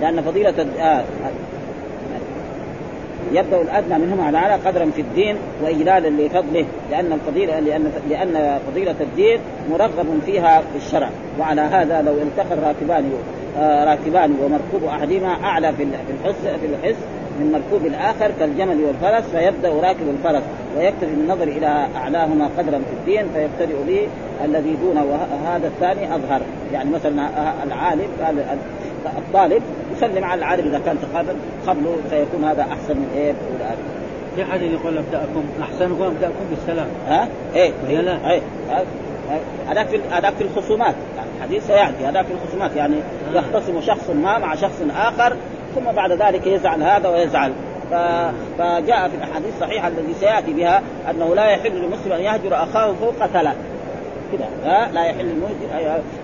[0.01, 1.05] لأن فضيلة آه
[3.33, 8.95] يبدأ الأدنى منهما على الاعلى قدرا في الدين وإجلالا لفضله لأن الفضيله لأن لأن فضيلة
[9.01, 11.11] الدين مرغب فيها في الشرع.
[11.41, 13.13] وعلى هذا لو التقى الراكبان
[13.59, 16.97] آه، راكبان ومركوب أحدهما أعلى في الحس في الحس
[17.41, 20.43] من مركوب الآخر كالجمل والفرس فيبدأ راكب الفرس
[20.77, 24.09] ويكتفي النظر إلى أعلاهما قدرا في الدين فيبتدئ به
[24.45, 26.41] الذي دونه وهذا الثاني أظهر.
[26.73, 27.29] يعني مثلا
[27.65, 28.09] العالم
[29.19, 29.63] الطالب
[29.99, 31.35] يسلم على العالم إذا كان تقابل
[31.67, 33.35] قبله فيكون هذا أحسن من إيه؟
[34.37, 36.87] في حديث يقول أبدأكم؟ احسنكم أبدأكم بالسلام.
[37.09, 37.73] ها؟ إيه.
[37.89, 38.41] إيه, لا؟ إيه.
[39.69, 40.95] هذاك في هذاك في الخصومات.
[41.17, 42.07] يعني الحديث سيأتي.
[42.07, 42.77] هذاك في الخصومات.
[42.77, 43.39] يعني آه.
[43.39, 45.37] يختصم شخص ما مع شخص آخر
[45.75, 47.53] ثم بعد ذلك يزعل هذا ويزعل.
[48.59, 53.27] فجاء في الأحاديث الصحيحة الذي سيأتي بها أنه لا يحل للمسلم أن يهجر أخاه فوق
[53.27, 53.57] ثلاث.
[54.33, 54.45] كده.
[54.65, 55.33] ها؟ لا يحل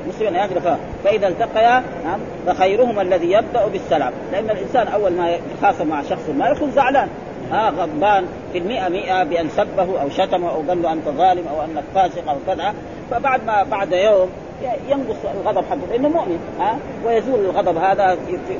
[0.07, 0.79] المسلم أن يهجر فوق.
[1.05, 4.12] فإذا التقيا نعم فخيرهما الذي يبدأ بالسلام.
[4.33, 7.09] لأن الإنسان أول ما يتخاصم مع شخص ما يكون زعلان.
[7.51, 11.64] ها غضبان في المئة مئة بأن سبه أو شتمه أو قال له أنت ظالم أو
[11.64, 12.75] أنك فاسق أو كذا.
[13.11, 14.29] فبعد ما بعد يوم
[14.88, 18.17] ينقص الغضب حقه لأنه مؤمن ها ويزول الغضب هذا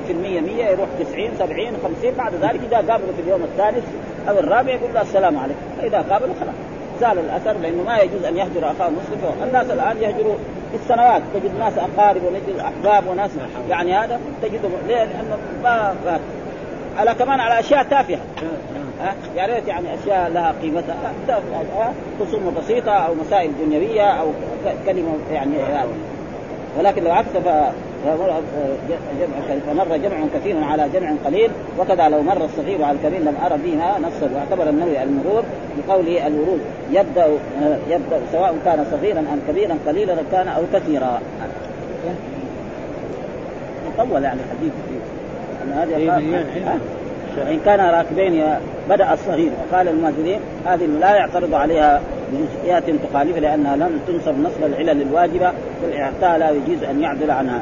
[0.07, 3.85] في المية مية يروح 90 70 50 بعد ذلك إذا قابله في اليوم الثالث
[4.28, 5.61] أو الرابع يقول له السلام عليكم.
[5.80, 6.54] فإذا قابله خلاص
[7.00, 9.42] زال الأثر لأنه ما يجوز أن يهجر أخاه مسلم.
[9.42, 10.35] الناس الآن يهجروا
[10.74, 13.30] بالسنوات تجد ناس اقارب ونجد احباب وناس
[13.68, 15.94] يعني هذا تجدهم ليه؟ لأنه ما
[16.98, 18.18] على كمان على اشياء تافهه
[19.00, 21.12] ها يا ريت يعني اشياء لها قيمتها
[22.20, 24.26] خصومه بسيطه أو مسائل دنيويه أو
[24.87, 25.56] كلمه يعني
[26.78, 27.28] ولكن لو عكس
[29.66, 33.98] فمر جمع كثير على جمع قليل وكذا لو مر الصغير على الكبير لم أرى فيها
[33.98, 35.42] نصا واعتبر النووي المرور
[35.78, 36.60] بقوله الورود.
[36.92, 37.26] يبدأ
[37.90, 41.20] يبدأ سواء كان صغيرا أم كبيرا قليلا كان أو كثيرا.
[43.98, 44.72] طول يعني الحديث
[45.62, 45.94] أن هذه
[47.38, 48.44] وان كان راكبين
[48.90, 52.01] بدأ الصغير وقال المهاجرين هذه لا يعترض عليها
[52.33, 57.61] بجزئيات تخالف لأنها لم تنصب نصب العلل الواجبة والإعطاء لا يجوز أن يعدل عنها.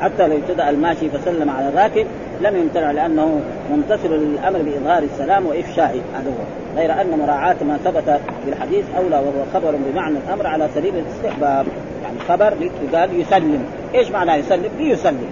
[0.00, 2.06] حتى لو ابتدأ الماشي فسلم على الراكب
[2.40, 8.20] لم يمتنع لأنه ممتثل للأمر بإظهار السلام وافشائه هذا هو غير أن مراعاة ما ثبت
[8.44, 11.66] في الحديث أولى وهو خبر بمعنى الأمر على سبيل الاستحباب.
[12.02, 12.54] يعني خبر
[12.94, 13.64] قال يسلم.
[13.94, 15.26] إيش معنى يسلم؟ ليسلم.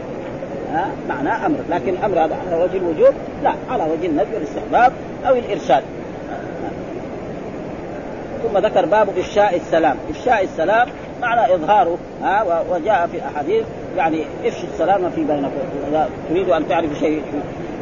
[1.08, 1.58] معناه أمر.
[1.70, 4.92] لكن الأمر هذا على وجه الوجوب لا على وجه الندب والاستحباب
[5.26, 5.82] أو الإرشاد.
[8.42, 9.96] ثم ذكر باب إفشاء السلام.
[10.10, 10.88] إفشاء السلام
[11.22, 13.64] معنى إظهاره ها وجاء في أحاديث
[13.96, 15.50] يعني افشوا السلام في بينكم.
[15.88, 17.22] إذا تريد أن تعرف شيء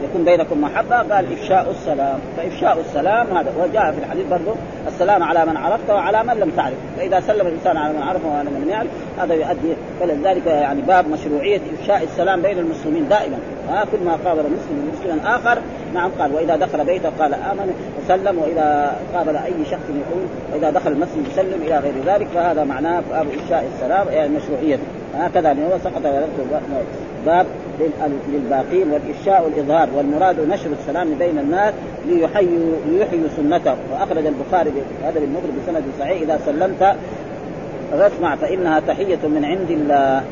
[0.04, 2.18] يكون بينكم محبة قال إفشاء السلام.
[2.36, 4.54] فإفشاء السلام هذا وجاء في الحديث برضه
[4.86, 6.74] السلام على من عرفت وعلى من لم تعرف.
[6.96, 8.88] فإذا سلم الإنسان على من عرفه وعلى من يعرف
[9.18, 13.38] هذا يؤدي فلذلك يعني باب مشروعية إفشاء السلام بين المسلمين دائما.
[13.68, 15.58] ها كل ما قابل المسلم مسلما آخر
[15.94, 18.38] نعم قال وإذا دخل بيته قال آمن وسلم.
[18.38, 21.62] وإذا قابل أي شخص يقول وإذا دخل المسجد يسلم.
[21.62, 24.82] إلى غير ذلك فهذا معناه باب إفشاء السلام يعني مشروعيته
[25.14, 26.06] هكذا هو سقط
[27.26, 27.46] باب
[28.32, 31.74] للباقين والإفشاء والإظهار والمراد نشر السلام بين الناس
[32.06, 33.74] ليحيوا ليحيوا سنته.
[33.92, 34.70] وأخرج البخاري
[35.04, 36.96] هذا بالمغرب بسند صحيح إذا سلمت
[37.92, 40.24] فاسمع فإنها تحية من عند الله.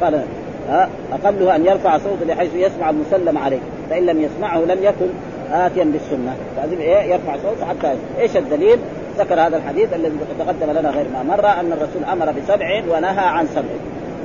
[0.00, 0.22] قال
[0.68, 3.58] ها أقلها أن يرفع صوته بحيث يسمع المسلم عليه
[3.90, 5.06] فإن لم يسمعه لم يكن
[5.52, 6.36] آتيا بالسنة.
[6.56, 8.78] لازم إيه يرفع صوته حتى إيش الدليل؟
[9.18, 13.46] ذكر هذا الحديث الذي تقدم لنا غير ما مر أن الرسول أمر بسبع ونهى عن
[13.46, 13.74] سبع.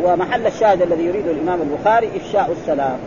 [0.03, 2.97] ومحل الشاهد الذي يريده الإمام البخاري إفشاء السلام.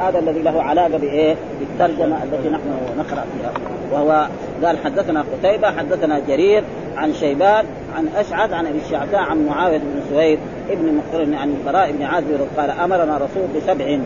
[0.00, 3.52] هذا الذي له علاقة بإيه؟ بالترجمة التي نحن نقرأ فيها.
[3.92, 4.28] وهو
[4.64, 6.64] قال حدثنا قتيبة حدثنا جرير
[6.96, 7.64] عن شيبان
[7.96, 10.38] عن أشعث عن أبي الشعثاء عن معاوية بن سويد
[10.70, 13.98] ابن مقرن عن البراء بن عازب قال أمرنا رسول بسبع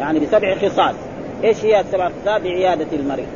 [0.00, 0.94] يعني بسبع خصال.
[1.44, 3.26] إيش هي السبع خصال؟ بعيادة المريض.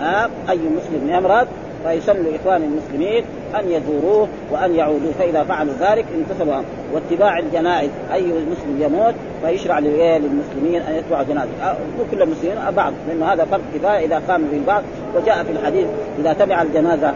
[0.00, 1.46] ها؟ أي مسلم يمرض
[1.84, 7.90] فيسن لاخوان المسلمين أن يزوروه وأن يعودوا فإذا فعلوا ذلك انتسبوا واتباع الجنائز.
[8.12, 11.50] أي مسلم يموت فيشرع للمسلمين أن يتبعوا جنازة.
[11.98, 12.92] مو كل المسلمين بعض.
[13.08, 14.82] لأنه هذا فرض كفاية إذا قام به البعض
[15.16, 15.86] وجاء في الحديث
[16.18, 17.12] إذا تبع الجنازة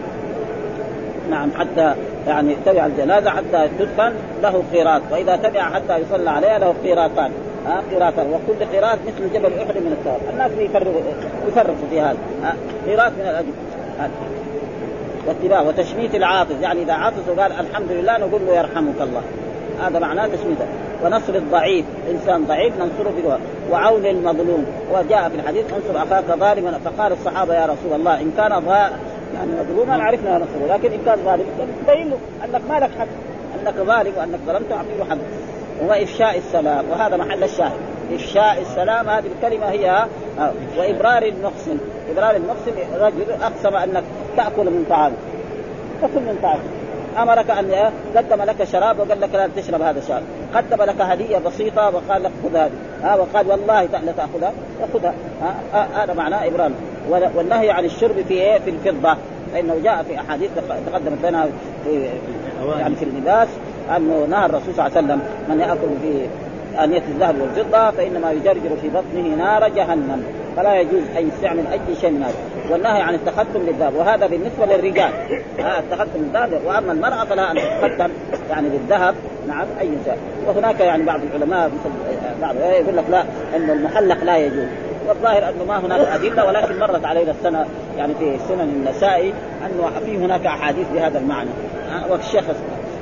[1.30, 1.94] نعم حتى
[2.26, 5.02] يعني تبع الجنازة حتى تدفن له قيراط.
[5.12, 7.30] وإذا تبع حتى يصلى عليها له قيراطان.
[7.66, 8.26] ها قيراطان.
[8.26, 11.00] وكل قيراط مثل جبل أحد من الثواب الناس يفرقوا
[11.48, 12.16] يفرقوا في هذا.
[12.86, 13.52] قيراط من الاجر
[15.28, 19.22] واتباع وتشميت العاطس يعني إذا عطس وقال الحمد لله نقول له يرحمك الله.
[19.82, 20.66] هذا معناه تشميته.
[21.04, 21.84] ونصر الضعيف.
[22.10, 23.38] إنسان ضعيف ننصره في
[23.70, 24.66] وعون المظلوم.
[24.92, 26.78] وجاء في الحديث انصر أخاك ظالما.
[26.84, 28.50] فقال الصحابة يا رسول الله إن كان
[29.34, 30.74] يعني مظلوما عرفنا نصره.
[30.74, 31.44] لكن إن كان ظالم
[31.86, 33.06] تبين له أنك ما لك حق.
[33.60, 35.18] أنك ظالم وأنك ظلمت اعطي له حق.
[35.84, 36.84] هو إفشاء السلام.
[36.90, 37.78] وهذا محل الشاهد.
[38.14, 39.08] إفشاء السلام.
[39.08, 40.04] هذه الكلمة هي
[40.78, 41.78] وإبرار المحسن.
[42.12, 44.04] إبرار المحسن رجل أقسم أنك
[44.38, 45.16] تأكل من طعامه
[46.00, 46.62] تأكل من طعامه
[47.22, 50.22] أمرك أن قدم لك شراب وقال لك لا تشرب هذا الشراب.
[50.54, 52.70] قدم لك هدية بسيطة وقال لك خذ هذه.
[53.02, 55.14] ها وقال والله لتاخذها فخذها
[55.94, 56.72] هذا معناه إبرام.
[57.10, 59.16] والنهي عن الشرب في إيه؟ في الفضة.
[59.52, 60.50] فإنه جاء في أحاديث
[60.92, 61.48] تقدمت لنا
[61.84, 62.08] في
[62.78, 63.48] يعني في اللباس
[63.96, 66.26] أنه نهى الرسول صلى الله عليه وسلم من يأكل في
[66.84, 70.22] آنية الذهب والفضة فإنما يجرجر في بطنه نار جهنم.
[70.56, 72.34] فلا يجوز أن يستعمل أي شيء من هذا.
[72.70, 75.10] والنهي عن التختم للذهب وهذا بالنسبة للرجال.
[75.58, 78.10] ها التختم للذهب وأما المرأة فلا أن تتختم
[78.50, 79.14] يعني بالذهب.
[79.48, 80.18] نعم أي شيء.
[80.46, 83.24] وهناك يعني بعض العلماء مثل بعض يقول لك لا
[83.56, 84.68] أن المحلق لا يجوز.
[85.08, 87.66] والظاهر أنه ما هناك أدلة ولكن مرت علينا السنة
[87.98, 89.32] يعني في سنن النسائي
[89.66, 91.50] أنه في هناك أحاديث بهذا المعنى.
[92.10, 92.44] والشيخ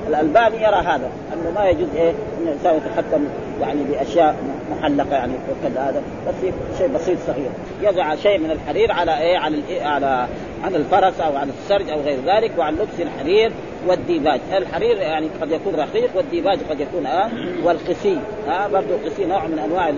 [0.08, 3.24] الألباني يرى هذا أنه ما يجوز إيه ان الانسان يتختم
[3.60, 4.36] يعني بأشياء
[4.70, 6.34] محلقه يعني وكذا هذا بس
[6.78, 7.50] شيء بسيط صغير.
[7.82, 10.26] يضع شيء من الحرير على إيه؟ على الإيه على
[10.64, 13.52] على الفرس أو على السرج أو غير ذلك وعن لبس الحرير
[13.86, 14.40] والديباج.
[14.56, 17.30] الحرير يعني قد يكون رقيق والديباج قد يكون آه
[17.64, 19.92] والقسي آه برضه القسي نوع من أنواع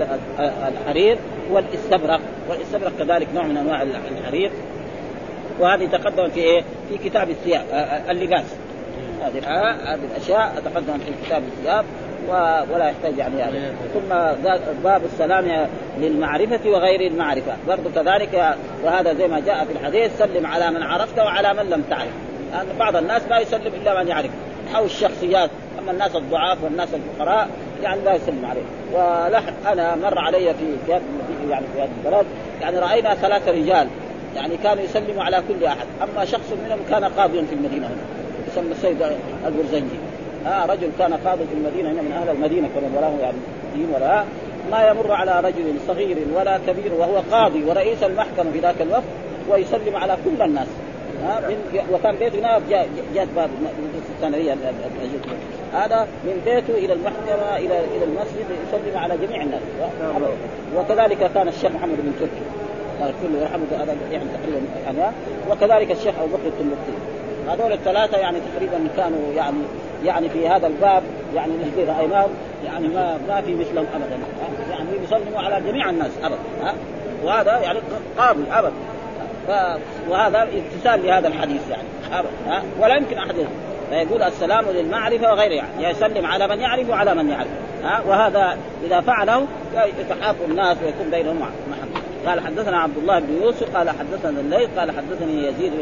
[0.68, 1.18] الحرير
[1.50, 2.20] والاستبرق.
[2.48, 4.50] والاستبرق كذلك نوع من أنواع الحرير.
[5.60, 7.64] وهذه تقدم في إيه؟ في كتاب الثياب
[8.10, 8.44] اللباس.
[9.22, 9.38] هذه
[9.92, 11.84] هذه الأشياء تقدم في كتاب الثياب.
[12.72, 14.08] ولا يحتاج يعني هذا ثم
[14.84, 15.68] باب السلام
[16.00, 17.52] للمعرفة وغير المعرفة.
[17.68, 21.84] برضو كذلك وهذا زي ما جاء في الحديث سلم على من عرفت وعلى من لم
[21.90, 22.12] تعرف.
[22.52, 24.30] يعني بعض الناس لا يسلم إلا من يعرف.
[24.76, 25.50] أو الشخصيات.
[25.78, 27.48] أما الناس الضعاف والناس الفقراء
[27.82, 28.62] يعني لا يسلم عليه
[28.92, 30.92] ولحق أنا مر علي في في
[31.50, 32.26] يعني في هذا البلد
[32.60, 33.88] يعني رأينا ثلاثة رجال
[34.36, 35.86] يعني كانوا يسلموا على كل أحد.
[36.02, 37.96] أما شخص منهم كان قاضيا في المدينة هنا
[38.48, 39.02] يسمى السيد
[39.46, 39.98] البرزنجي.
[40.48, 43.36] آه رجل كان قاضي في المدينة هنا من أهل المدينة كما ولا يعني
[43.74, 44.24] دين ولا
[44.70, 49.02] ما يمر على رجل صغير ولا كبير وهو قاضي ورئيس المحكمة في ذاك الوقت
[49.50, 50.66] ويسلم على كل الناس.
[51.24, 52.60] ها من وكان بيته هنا
[53.14, 53.50] جهه باب
[54.16, 54.56] الثانوية
[55.74, 59.62] هذا من بيته إلى المحكمة إلى إلى المسجد يسلم على جميع الناس.
[60.76, 62.58] وكذلك كان الشيخ محمد بن تركي.
[63.22, 65.14] كله يرحمه هذا يعني تقريبا يعني.
[65.50, 66.92] وكذلك الشيخ أبو بكر التنبختي
[67.48, 69.56] هذول الثلاثة يعني تقريبا كانوا يعني
[70.04, 71.02] يعني في هذا الباب
[71.34, 72.30] يعني الذي رايناهم
[72.64, 74.18] يعني ما ما في مثلهم ابدا.
[74.70, 76.74] يعني يسلموا على جميع الناس ابدا
[77.24, 77.78] وهذا يعني
[78.18, 78.72] قابل ابدا.
[80.08, 83.34] وهذا امتثال لهذا الحديث يعني ابدا ولا يمكن أحد
[83.90, 87.48] فيقول السلام للمعرفة وغير يعني يسلم على من يعرف وعلى من يعرف
[87.84, 89.46] ها؟ وهذا إذا فعله
[90.00, 94.90] يتحاب الناس ويكون بينهم محبة قال حدثنا عبد الله بن يوسف قال حدثنا الليث قال
[94.90, 95.72] حدثني يزيد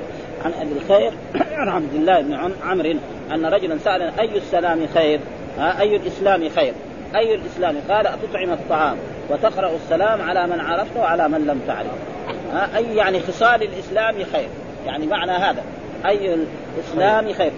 [0.44, 1.12] عن أبي الخير
[1.60, 2.94] عن عبد الله بن عمرو
[3.34, 5.20] أن رجلا سأل أي السلام خير؟
[5.58, 6.72] أي الإسلام خير؟
[7.16, 8.96] أي الإسلام؟ قال تطعم الطعام
[9.30, 11.90] وتقرأ السلام على من عرفت وعلى من لم تعرف.
[12.76, 14.48] أي يعني خصال الإسلام خير،
[14.86, 15.62] يعني معنى هذا
[16.06, 16.36] أي
[16.78, 17.52] الإسلام خير،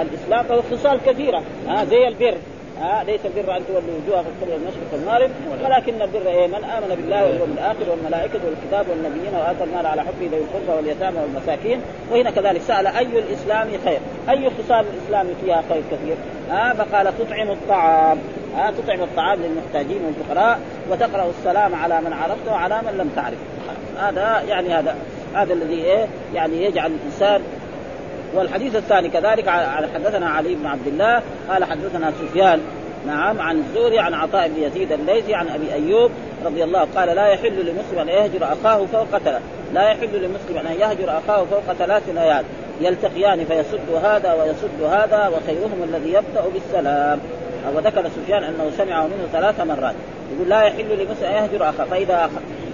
[0.00, 1.42] الإسلام له خصال كثيرة
[1.90, 2.34] زي البر
[2.80, 5.30] ها ليس البر أن تولوا وجوهكم قبل المشرق والمغرب
[5.64, 10.26] ولكن البر إيه من آمن بالله واليوم الآخر والملائكة والكتاب والنبيين وآتى المال على حبه
[10.32, 11.80] ذوي القربى واليتامى والمساكين
[12.10, 16.16] وهنا كذلك سأل أي الإسلام خير؟ أي خصال الإسلام فيها خير كثير؟
[16.50, 18.18] ها فقال تطعم الطعام
[18.56, 23.38] ها تطعم الطعام للمحتاجين والفقراء وتقرأ السلام على من عرفت وعلى من لم تعرف
[23.98, 24.96] هذا يعني هذا
[25.34, 27.42] هذا الذي إيه يعني يجعل الإنسان
[28.34, 29.48] والحديث الثاني كذلك
[29.94, 32.60] حدثنا علي بن عبد الله قال حدثنا سفيان
[33.06, 36.10] نعم عن الزهري عن عطاء بن يزيد الليثي عن أبي أيوب
[36.44, 39.42] رضي الله قال لا يحل لمسلم أن يهجر أخاه فوق ثلاث
[39.74, 42.44] لا يحل لمسلم أن يهجر أخاه فوق ثلاث ليال
[42.80, 47.20] يلتقيان فيصد هذا ويصد هذا وخيرهم الذي يبدأ بالسلام.
[47.74, 49.94] وذكر سفيان أنه سمعه منه ثلاث مرات
[50.34, 52.30] يقول لا يحل لمسلم أن يهجر أخاه فإذا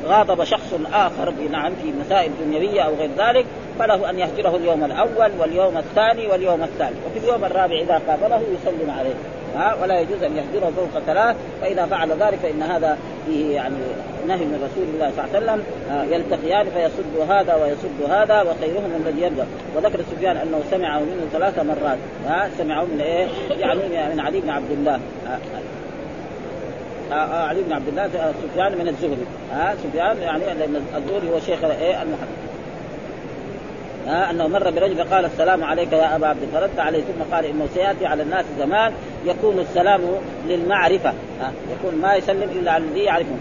[0.09, 3.47] غاضب شخص آخر نعم في مسائل دنيوية أو غير ذلك
[3.79, 8.90] فله أن يهجره اليوم الأول واليوم الثاني واليوم الثالث وفي اليوم الرابع إذا قابله يسلم
[8.99, 9.14] عليه.
[9.57, 13.77] ها؟ ولا يجوز أن يهجره فوق ثلاث فإذا فعل ذلك فإن هذا فيه يعني
[14.29, 15.64] نهي من رسول الله صلى الله عليه وسلم
[16.12, 21.99] يلتقيان فيصد هذا ويصد هذا وخيرهم الذي يبدا وذكر سفيان أنه سمعه منه ثلاث مرات.
[22.27, 23.27] ها؟ سمعه من إيه؟
[23.59, 23.81] يعني
[24.14, 25.01] من علي بن عبد الله.
[27.13, 29.27] علي بن عبد الله سفيان من الزهري.
[29.52, 32.48] ها سفيان يعني لأن الزهري هو شيخ إيه المحدث
[34.06, 37.69] ها أنه مر برجل قال السلام عليك يا أبا عبد فرد عليه ثم قال إنه
[37.75, 38.92] سيأتي على الناس زمان
[39.27, 40.00] يكون السلام
[40.48, 41.13] للمعرفة.
[41.40, 43.37] ها يكون ما يسلم إلا على الذي يعرفه.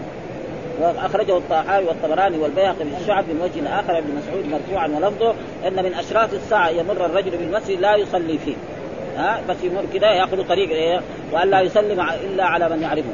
[0.80, 5.34] وأخرجه الطحاوي والطبراني والبيهقي في الشعب من وجه آخر ابن مسعود مرفوعا ولفظه
[5.66, 8.54] إن من أشراط الساعة يمر الرجل بالمسجد لا يصلي فيه.
[9.16, 11.00] ها بس يمر كذا يأخذ طريق إيه؟
[11.32, 13.10] وأن لا يسلم إلا على من يعرفه.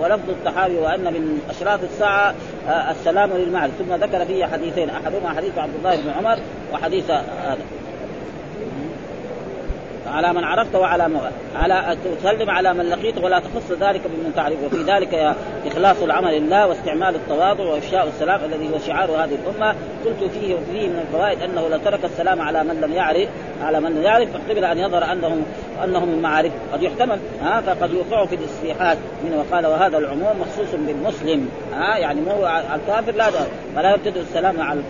[0.00, 2.34] ولفظ الطحاوي وأن من اشراط الساعة
[2.68, 6.38] السلام للمعرفه ثم ذكر فيه حديثين أحدهما حديث عبد الله بن عمر
[6.72, 7.58] وحديث هذا
[10.10, 11.20] على من عرفت وعلى م...
[11.56, 14.64] على تسلم على من لقيت ولا تخص ذلك بمن تعرف.
[14.64, 15.34] وفي ذلك
[15.66, 19.74] إخلاص العمل لله واستعمال التواضع وإفشاء السلام الذي هو شعار هذه الأمة.
[20.04, 23.28] قلت فيه وفيه من الفوائد أنه لو ترك السلام على من لم يعرف
[23.62, 25.42] على من يعرف فاحتمل أن يظهر انهم
[25.84, 26.52] أنهم من معارف.
[26.72, 32.20] قد يحتمل ها فقد يوقع في الاصلاحات من وقال وهذا العموم مخصوص بالمسلم ها يعني
[32.20, 33.30] مو الكافر لا
[33.76, 34.80] فلا يبتدئ السلام على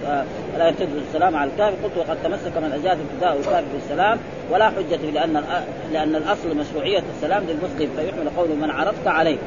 [0.58, 1.74] لا يبتدئ السلام على الكافر.
[1.84, 4.18] قلت وقد تمسك من أجاز ابتداء الكافر بالسلام.
[4.50, 5.44] ولا حجة لأن
[5.92, 9.38] لأن الأصل مشروعية السلام للمسلم فيحمل قول من عرفت عليه.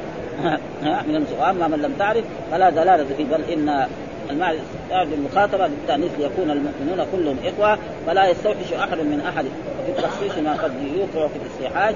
[1.08, 1.38] من المسلم.
[1.40, 3.24] وأما من لم تعرف فلا دلاله فيه.
[3.24, 3.86] بل إن
[4.30, 4.58] المعنى
[4.92, 10.72] المخاطبه بالتأنيث ليكون المؤمنون كلهم إخوة فلا يستوحش أحد من أحد وفي التخصيص ما قد
[10.82, 11.94] يوقع في الاستيحاج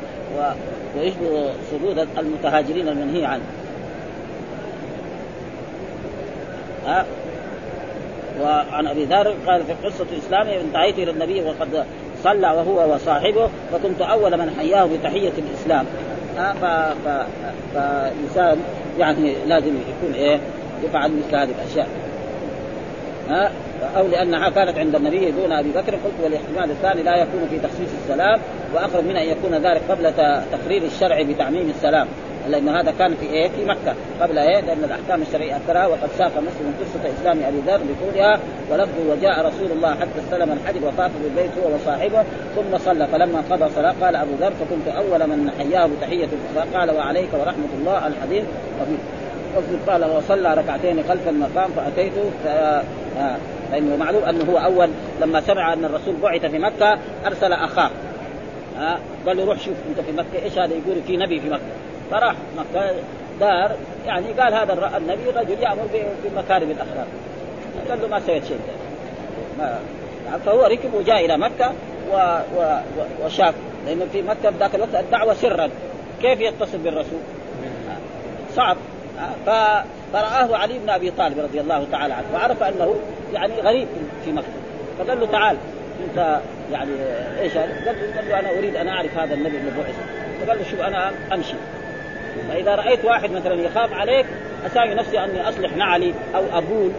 [0.96, 3.42] ويشبه صدود المتهاجرين المنهي عنه.
[8.42, 11.84] وعن أبي ذر قال في قصة اسلامي انتهيت إلى النبي وقد
[12.24, 15.86] صلى وهو وصاحبه فكنت أول من حياه بتحية الإسلام.
[16.36, 16.64] ف...
[17.04, 17.26] ف...
[17.74, 18.58] فالانسان
[18.98, 20.38] يعني لازم يكون إيه؟
[20.84, 21.88] يفعل مثل هذه الأشياء.
[23.28, 23.50] ها؟
[23.96, 27.88] أو لأنها كانت عند النبي دون أبي بكر قلت والإحتمال الثاني لا يكون في تخصيص
[28.02, 28.40] السلام
[28.74, 30.12] وأقرب من أن يكون ذلك قبل
[30.52, 32.06] تقرير الشرع بتعميم السلام.
[32.48, 33.94] لأن هذا كان في إيه؟ في مكة.
[34.20, 38.40] قبل إيه؟ لأن الأحكام الشرعية اثرها وقد ساق مسلم قصة إسلام أبي ذر بطولها
[38.70, 42.24] ولفظ وجاء رسول الله حتى استلم الحجر وطاف بالبيت هو وصاحبه
[42.56, 43.06] ثم صلى.
[43.06, 46.28] فلما قضى صلاة قال أبو ذر فكنت أول من حياه بتحيه
[46.74, 48.44] قال وعليك ورحمة الله الحديث
[49.56, 52.48] وفي قال وصلى ركعتين خلف المقام فاتيته ف...
[53.72, 54.88] فانه معلوم أنه هو أول
[55.20, 57.90] لما سمع أن الرسول بعث في مكة أرسل أخاه.
[58.78, 61.62] ها قال له روح شوف أنت في مكة إيش هذا يقول؟ في نبي في مكة.
[62.10, 62.94] فراح مكه
[63.40, 65.88] دار يعني قال هذا النبي رجل يأمر
[66.24, 67.06] بمكارم الأخلاق.
[67.88, 68.58] قال له ما سويت شيء
[69.58, 69.78] ما
[70.46, 71.72] فهو ركب وجاء إلى مكة
[72.12, 72.38] و...
[72.56, 72.78] و...
[73.24, 73.54] وشاف.
[73.86, 75.70] لأنه في مكة ذاك الوقت الدعوة سرا.
[76.22, 77.20] كيف يتصل بالرسول؟
[78.56, 78.76] صعب.
[80.12, 82.94] فرآه علي بن أبي طالب رضي الله تعالى عنه وعرف أنه
[83.32, 83.88] يعني غريب
[84.24, 84.46] في مكة.
[84.98, 85.56] فقال له تعال
[86.08, 86.40] أنت
[86.72, 86.92] يعني
[87.40, 89.94] إيش؟ قال له أنا أريد أن أعرف هذا النبي اللي بعث
[90.44, 91.54] فقال له شوف أنا أمشي.
[92.48, 94.26] فإذا رأيت واحد مثلا يخاف عليك
[94.66, 96.90] اساوي نفسي أني أصلح نعلي أو أقول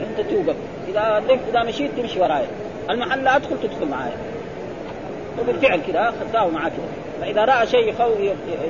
[0.00, 0.56] أنت توقف.
[0.88, 2.44] إذا إذا مشيت تمشي وراي.
[2.90, 4.16] المحل لا أدخل تدخل معايا
[5.40, 6.88] وبالفعل كذا خذاه معاه كذا
[7.20, 8.18] فإذا رأى شيء يخوف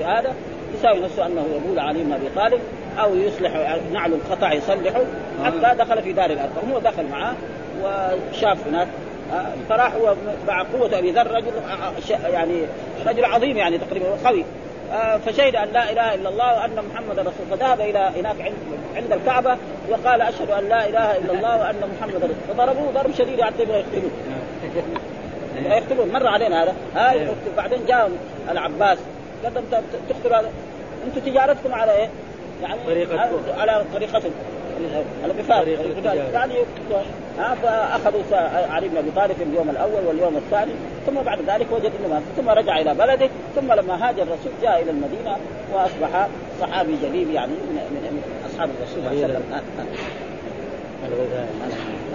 [0.04, 0.34] هذا
[0.74, 2.60] يساوي نفسه أنه يقول علي بن أبي طالب
[2.98, 5.00] أو يصلح نعل القطع يصلحه.
[5.44, 7.34] حتى دخل في دار الارقم هو دخل معاه
[7.82, 8.88] وشاف هناك.
[9.68, 10.14] فراح هو
[10.48, 11.52] مع قوة أبي ذر رجل
[12.32, 12.62] يعني
[13.06, 14.44] رجل عظيم يعني تقريبا قوي.
[15.26, 18.54] فشهد أن لا إله إلا الله وأن محمدا رسول فذهب إلى هناك عند
[18.96, 19.56] عند الكعبة
[19.88, 23.78] وقال أشهد أن لا إله إلا الله وأن محمدا رسول فضربوه ضرب شديد حتى يبغى
[23.78, 24.10] يقتلوه.
[25.56, 26.74] يقتلون مر علينا هذا.
[26.94, 28.10] هاي بعدين جاء
[28.50, 28.98] العباس.
[29.44, 29.52] قال
[30.08, 30.50] تقتل هذا.
[31.06, 32.08] أنتم تجارتكم على إيه؟
[32.62, 33.38] يعني طريقتكم.
[33.58, 34.30] على طريقتكم.
[35.24, 35.68] القفال
[36.34, 36.54] يعني
[37.62, 38.22] فأخذوا
[38.70, 40.72] علي بن أبي طالب في اليوم الأول واليوم الثاني
[41.06, 44.90] ثم بعد ذلك وجد إنه ثم رجع إلى بلده ثم لما هاجر الرسول جاء إلى
[44.90, 45.36] المدينة
[45.74, 46.28] وأصبح
[46.60, 47.74] صحابي جليل يعني من,
[48.12, 48.22] من
[48.52, 49.42] أصحاب الرسول صلى الله عليه وسلم.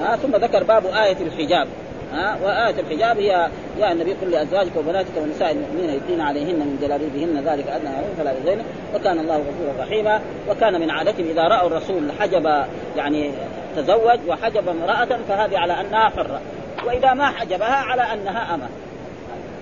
[0.01, 1.67] ها ثم ذكر باب آية الحجاب.
[2.13, 3.49] ها وآية الحجاب هي
[3.79, 8.63] يا النبي قل لأزواجك وبناتك ونساء المؤمنين يدين عليهن من جلابيبهن ذلك أدنى فلا يزين
[8.95, 10.21] وكان الله غفورا رحيما.
[10.49, 12.65] وكان من عادتهم إذا رأوا الرسول حجب
[12.97, 13.31] يعني
[13.75, 16.41] تزوج وحجب امرأة فهذه على أنها حرة.
[16.85, 18.67] وإذا ما حجبها على أنها أمة.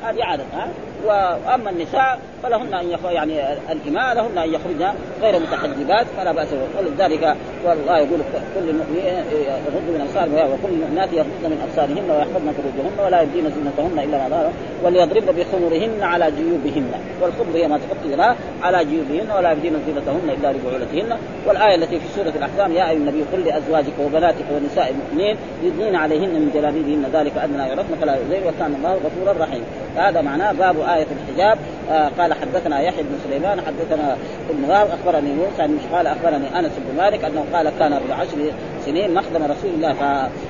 [0.03, 0.67] هذه عادة ها؟
[1.05, 2.97] وأما النساء فلهن أن.
[3.11, 6.47] يعني الاماء لهن أن يخرجن غير متحجبات فلا بأس
[6.79, 7.35] ولذلك
[7.65, 8.19] والله يقول
[8.55, 14.17] كل يغض من ابصارهم وكل المؤمنات يغضن من أبصارهن ويحفظن فروجهن ولا يبدين زينتهن إلا
[14.17, 14.51] ما ظهر
[14.83, 16.91] وليضربن بخمرهن على جيوبهن
[17.21, 18.29] والخمر هي ما تحط
[18.61, 23.23] على جيوبهن ولا يبدين زينتهن إلا لبعولتهن والآية التي في سورة الأحزاب يا أيها النبي
[23.33, 28.75] قل لأزواجك وبناتك ونساء المؤمنين يدنين عليهن من جلابيبهن ذلك أدنى يعرفن فلا يؤذين وكان
[28.75, 31.57] الله غفورا رحيما هذا معناه باب آية الحجاب
[31.91, 34.17] آه قال حدثنا يحيى بن سليمان حدثنا
[34.49, 38.51] ابن وهب أخبرني موسى بن قال أخبرني أنس بن مالك أنه قال كان ابن عشر
[38.85, 39.93] سنين مخدم رسول الله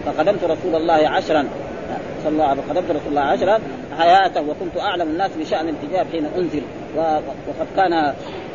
[0.05, 1.45] فقدمت رسول الله عشرا.
[2.23, 3.59] صلى الله عليه وسلم رسول الله عشرا
[3.97, 6.61] حياته وكنت أعلم الناس بشأن الحجاب حين أنزل.
[6.97, 7.93] وقد كان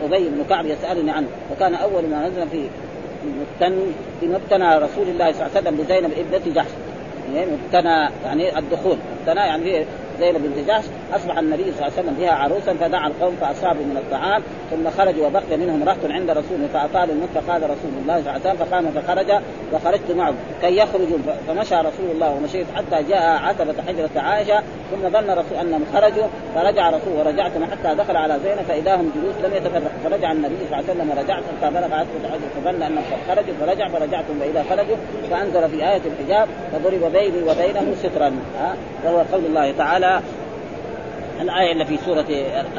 [0.04, 2.68] أبي بن كعب يسألني عنه وكان أول ما نزل في
[3.24, 3.78] مبتن
[4.20, 6.70] في مبتنى رسول الله صلى الله عليه وسلم لزينب ابنة جحش.
[7.34, 8.96] يعني مبتنى يعني الدخول.
[9.20, 9.84] اختنا يعني
[10.20, 10.84] زينب بنت جحش
[11.14, 15.26] أصبح النبي صلى الله عليه وسلم بها عروسا فدعا القوم فأصابوا من الطعام ثم خرجوا
[15.26, 18.84] وبقي منهم رهط عند رسول فأطال الموت فقال رسول الله صلى الله عليه وسلم فقام
[18.90, 19.42] فخرج
[19.72, 20.34] وخرجت معه.
[20.62, 25.84] كي يخرجوا فمشى رسول الله ومشيت حتى جاء عتبة حجرة عائشة ثم ظن رسول أنهم
[25.94, 29.98] خرجوا فرجع رسول ورجعت حتى دخل على زينب فإذا هم جلوس لم يتفرقوا.
[30.04, 33.88] فرجع النبي صلى الله عليه وسلم ورجعت حتى بلغ عتبة حجرة فظن أنهم خرجوا فرجع
[33.88, 34.96] فرجعتم فإذا خرجوا
[35.30, 38.32] فأنزل في آية الحجاب فضرب بيني وبينه سترا.
[39.04, 40.03] وهو قول الله تعالى
[41.40, 42.26] الآية اللي في سورة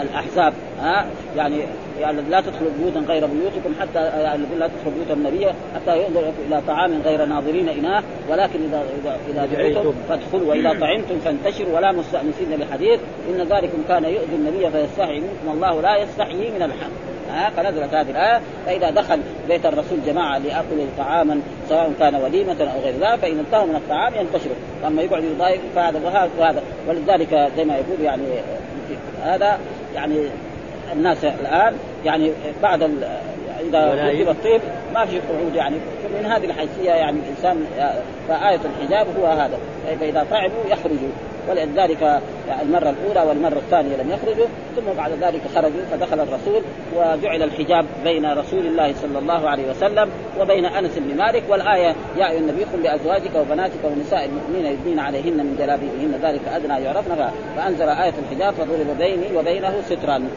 [0.01, 1.05] الأحزاب ها؟
[1.37, 1.57] يعني
[1.99, 6.61] يعني لا تدخلوا بيوتا غير بيوتكم حتى يعني لا تدخلوا بيوت النبي حتى ينظر إلى
[6.67, 12.59] طعام غير ناظرين اناه ولكن إذا إذا إذا دعيتم فادخلوا وإذا طعمتم فانتشروا ولا مستأنسين
[12.59, 12.99] لحديث
[13.29, 17.14] إن ذلكم كان يؤذي النبي فيستحي منكم الله لا يستحيي من الحق.
[17.31, 18.41] ها فنزلت هذه الآية.
[18.65, 23.65] فإذا دخل بيت الرسول جماعة ليأكلوا طعاما سواء كان وليمة أو غير ذلك فإن انتهوا
[23.65, 24.55] من الطعام ينتشروا.
[24.87, 26.61] اما يقعد يضايق فهذا وهذا وهذا.
[26.87, 28.23] ولذلك زي ما يقول يعني
[29.23, 29.59] هذا
[29.95, 30.15] يعني
[30.93, 31.73] الناس الآن
[32.05, 32.31] يعني
[32.63, 32.83] بعد
[33.73, 34.61] اذا كتب الطيب
[34.93, 35.75] ما في قعود يعني.
[36.19, 37.65] من هذه الحيثية يعني الإنسان
[38.27, 39.57] فآية الحجاب هو هذا.
[39.99, 41.09] فإذا تعبوا يخرجوا.
[41.49, 42.21] ولذلك
[42.61, 44.45] المرة الأولى والمرة الثانية لم يخرجوا
[44.75, 46.61] ثم بعد ذلك خرجوا فدخل الرسول
[46.95, 50.09] وجعل الحجاب بين رسول الله صلى الله عليه وسلم
[50.39, 51.43] وبين أنس بن مالك.
[51.49, 56.83] والآية يا أيها النبي قل لأزواجك وبناتك ونساء المؤمنين يدنين عليهن من جلابيبهن ذلك أدنى
[56.83, 60.27] يعرفن فأنزل آية الحجاب فضرب بيني وبينه سترا.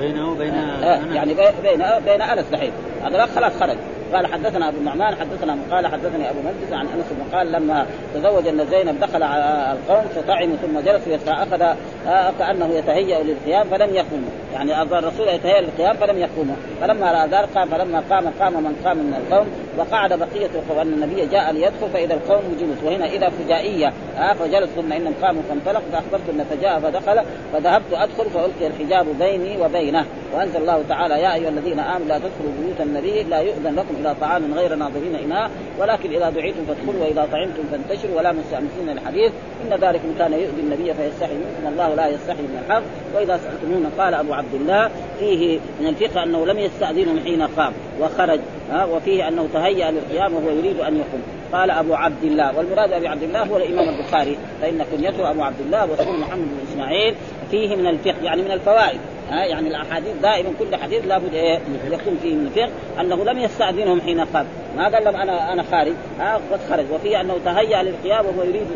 [0.00, 2.72] بينه وبين آه يعني بين بين أنس دحين
[3.04, 3.76] هذا خلاص خرج.
[4.12, 8.46] قال حدثنا أبو النعمان حدثنا قال حدثني أبو مجلس عن أنس بن قال لما تزوج
[8.46, 14.30] أن زينب دخل على القوم فطعموا ثم جلسوا فاخذ آه كأنه يتهيأ للقيام فلم يقوموا
[14.52, 16.54] يعني الرسول يتهيأ للقيام فلم يقوموا.
[16.80, 19.46] فلما رأى ذلك قام فلما قام قام من قام من القوم
[19.78, 20.78] وقعد بقية القوم.
[20.78, 22.78] أن النبي جاء ليدخل فإذا القوم جلوس.
[22.84, 23.92] وهنا إذا فجائية.
[24.18, 27.22] آه فجلس ثم إنهم قاموا فانطلق فأخبرت أن فجاء فدخل.
[27.52, 30.06] فذهبت أدخل فألقي الحجاب بيني وبينه.
[30.34, 34.14] وأنزل الله تعالى يا أيها الذين آمنوا لا تدخلوا بيوت النبي لا يؤذن لكم إلى
[34.20, 38.18] طعام غير ناظرين اناء ولكن إذا دعيتم فادخلوا وإذا طعمتم فانتشروا.
[38.18, 39.32] ولا مستأنسين الحديث
[39.64, 41.72] إن ذلك كان يؤذي النبي فيستحي منكم.
[41.72, 42.82] الله لا يستحي من الحق.
[43.14, 48.40] وإذا سالتمونا قال أبو عبد الله فيه من الفقه أنه لم يستاذنهم حين قام وخرج
[48.70, 51.22] ها وفيه أنه تهيأ للقيام وهو يريد أن يقوم.
[51.52, 55.60] قال أبو عبد الله والمراد أبي عبد الله هو الإمام البخاري فإن كنيته أبو عبد
[55.60, 57.14] الله واسمه محمد بن إسماعيل
[57.50, 59.00] فيه من الفقه يعني من الفوائد.
[59.32, 61.60] ها يعني الأحاديث دائما كل حديث لابد إيه
[61.90, 62.70] يكون فيه من الفقه
[63.00, 64.46] أنه لم يستأذنهم حين قام.
[64.76, 65.92] ما قال لهم أنا أنا خارج.
[66.20, 66.84] ها قد خرج.
[66.92, 68.66] وفيه أنه تهيأ للقيام وهو يريد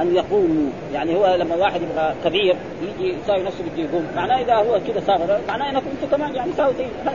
[0.00, 0.72] أن يقوم.
[0.94, 4.06] يعني هو لما واحد يبغى كبير يجي يساوي نفسه بده يقوم.
[4.16, 6.72] معناه إذا هو كذا صار معناه إنكم أنتم كمان يعني ساوي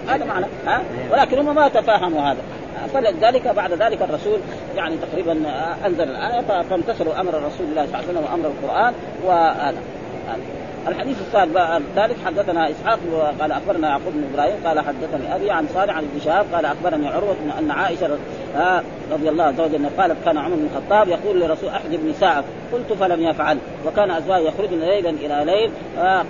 [0.07, 0.45] هذا معنى.
[0.67, 2.41] ها؟ ولكن هم ما تفاهموا هذا.
[2.93, 4.39] فلذلك بعد ذلك الرسول
[4.75, 5.32] يعني تقريبا
[5.86, 8.93] أنزل الآية فامتثلوا أمر رسول الله صلى الله عليه وسلم وأمر القرآن
[9.25, 9.77] وهذا
[10.88, 12.99] الحديث الثالث حدثنا إسحاق
[13.39, 17.07] قال أخبرنا يعقوب بن إبراهيم قال حدثني أبي عن صالح عن ابن شهاب قال أخبرني
[17.07, 18.17] عروة أن عائشة
[19.12, 22.43] رضي الله عنها زوج قالت كان عمر بن الخطاب يقول لرسول أحجب نساءك
[22.74, 25.72] قلت فلم يفعل وكان أزواجه يخرجن ليلا إلى ليل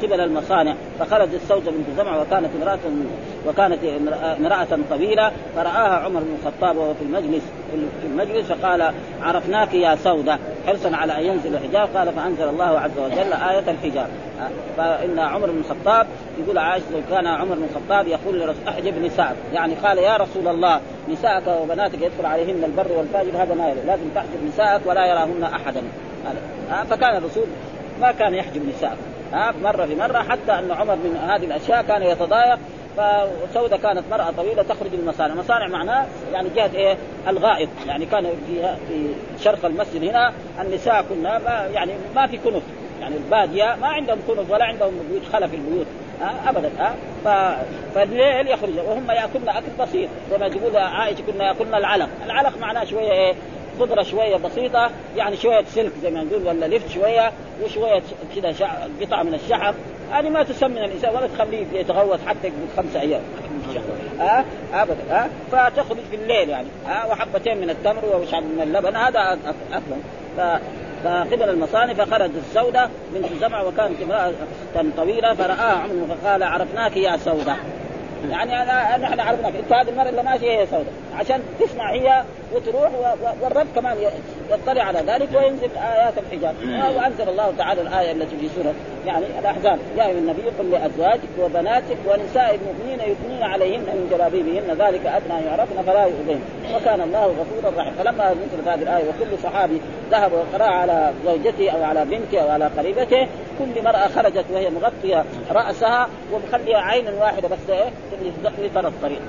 [0.04, 2.80] قبل المصانع فخرج السوجه بنت زمع وكانت امرأة
[3.48, 3.80] وكانت
[4.40, 7.44] امرأة طويلة فرآها عمر بن الخطاب وهو في المجلس
[8.02, 11.90] في المجلس فقال عرفناك يا سودة حرصا على أن ينزل الحجاب.
[11.96, 14.08] قال فأنزل الله عز وجل آية الحجاب.
[14.78, 16.08] فإن عمر بن الخطاب
[16.44, 19.36] يقول عائشه كان عمر بن الخطاب يقول لرسول أحجب نساءك.
[19.54, 20.80] يعني قال يا رسول الله
[21.12, 25.82] نساءك وبناتك يدخل عليهن البر والفاجر هذا ما يرى لازم تحجب نساءك ولا يراهن احدا.
[26.90, 27.46] فكان الرسول
[28.02, 28.98] ما كان يحجب نساء
[29.34, 32.60] ها مرة في مرة حتى أن عمر من هذه الأشياء كان يتضايق
[32.98, 36.98] فسودة كانت مرأة طويلة تخرج المصانع، مصانع معناه يعني جهة إيه؟
[37.28, 42.64] الغائط، يعني كان في في شرق المسجد هنا النساء كنا ما يعني ما في كنف،
[43.02, 45.88] يعني البادية ما عندهم كنف ولا عندهم بيوت خلف البيوت،
[46.22, 46.96] ابدا ها
[47.26, 47.28] ف...
[47.96, 52.84] فالليل يخرج وهم ياكلن أكل بسيط زي ما تقول عائشة كنا ياكلن العلق، العلق معناه
[52.84, 53.34] شوية إيه؟
[53.80, 57.32] خضرة شوية بسيطة يعني شوية سلك زي ما نقول ولا لفت شوية
[57.64, 58.02] وشوية
[58.36, 58.56] كذا.
[59.02, 59.74] قطع من الشحم
[60.12, 63.22] هذه ما تسمن الإنسان ولا تخليه يتغوط حتى يقعد خمس أيام
[64.20, 68.62] ها أه؟ ابدا ها أه؟ فتخرج في الليل يعني أه؟ وحبتين من التمر وشعب من
[68.62, 69.40] اللبن هذا
[69.74, 69.98] أفضل
[71.04, 74.34] فقبل المصانع فخرج السودة بنت زمع وكانت امرأة
[74.98, 77.56] طويلة فرآها عمر فقال عرفناك يا سودة
[78.30, 79.54] يعني انا نحن عرفناك.
[79.56, 82.24] أنت هذه المرأة اللي ماشية هي سودة عشان تسمع هي
[82.56, 82.90] وتروح
[83.42, 83.98] والرب كمان
[84.50, 86.56] يطلع على ذلك وينزل آيات الحجاب.
[86.98, 88.74] وأنزل الله تعالى الآية التي في سورة
[89.06, 89.80] يعني الأحزاب.
[89.98, 94.78] يا أيها النبي قل لأزواجك وبناتك ونساء المؤمنين يثنين عليهن من جلابيبهن.
[94.80, 96.42] ذلك أدنى ان يعرفن فلا يؤذين.
[96.76, 97.96] وكان الله غفورا رحيما.
[98.04, 99.82] فلما نزلت هذه الآية وكل صحابي
[100.12, 103.28] ذهب وقرأ على زوجته أو على بنته أو على قريبته
[103.60, 107.90] كل مرأة خرجت وهي مغطية رأسها ومخليها عينا واحدة بس إيه؟
[108.58, 109.22] في طرف الطريق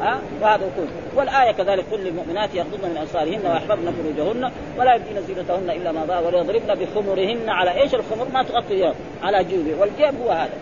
[0.00, 5.70] ها؟ وهذا كله والآية كذلك كل المؤمنات يغضضن من ابصارهن ويحفظن فروجهن ولا يبدين زينتهن
[5.70, 8.92] إلا ما ظهر وليضربن بخمرهن على إيش الخمر؟ ما تغطي
[9.22, 10.52] على جيوبه والجيب هو هذا.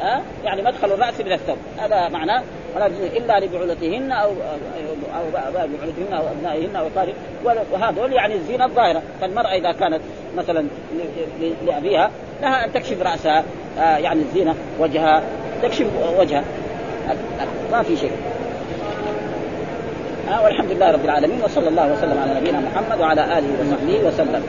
[0.00, 1.56] ها؟ يعني مدخل الرأس من الثوب.
[1.78, 2.42] هذا معناه
[2.76, 4.30] ولا إلا لبعولتهن أو
[5.16, 7.14] أو بعولتهن أو أبنائهن أو قارب
[7.72, 9.02] وهذول يعني الزينة الظاهرة.
[9.20, 10.00] فالمرأة إذا كانت
[10.36, 10.66] مثلا
[11.66, 12.10] لأبيها
[12.42, 13.44] لها أن تكشف رأسها.
[13.78, 15.22] آه يعني الزينة وجهها
[15.62, 15.86] تكشف
[16.18, 16.44] وجهها.
[17.72, 18.12] ما في شيء.
[20.32, 24.42] آه والحمد لله رب العالمين وصلى الله وسلم على نبينا محمد وعلى آله وصحبه وسلم.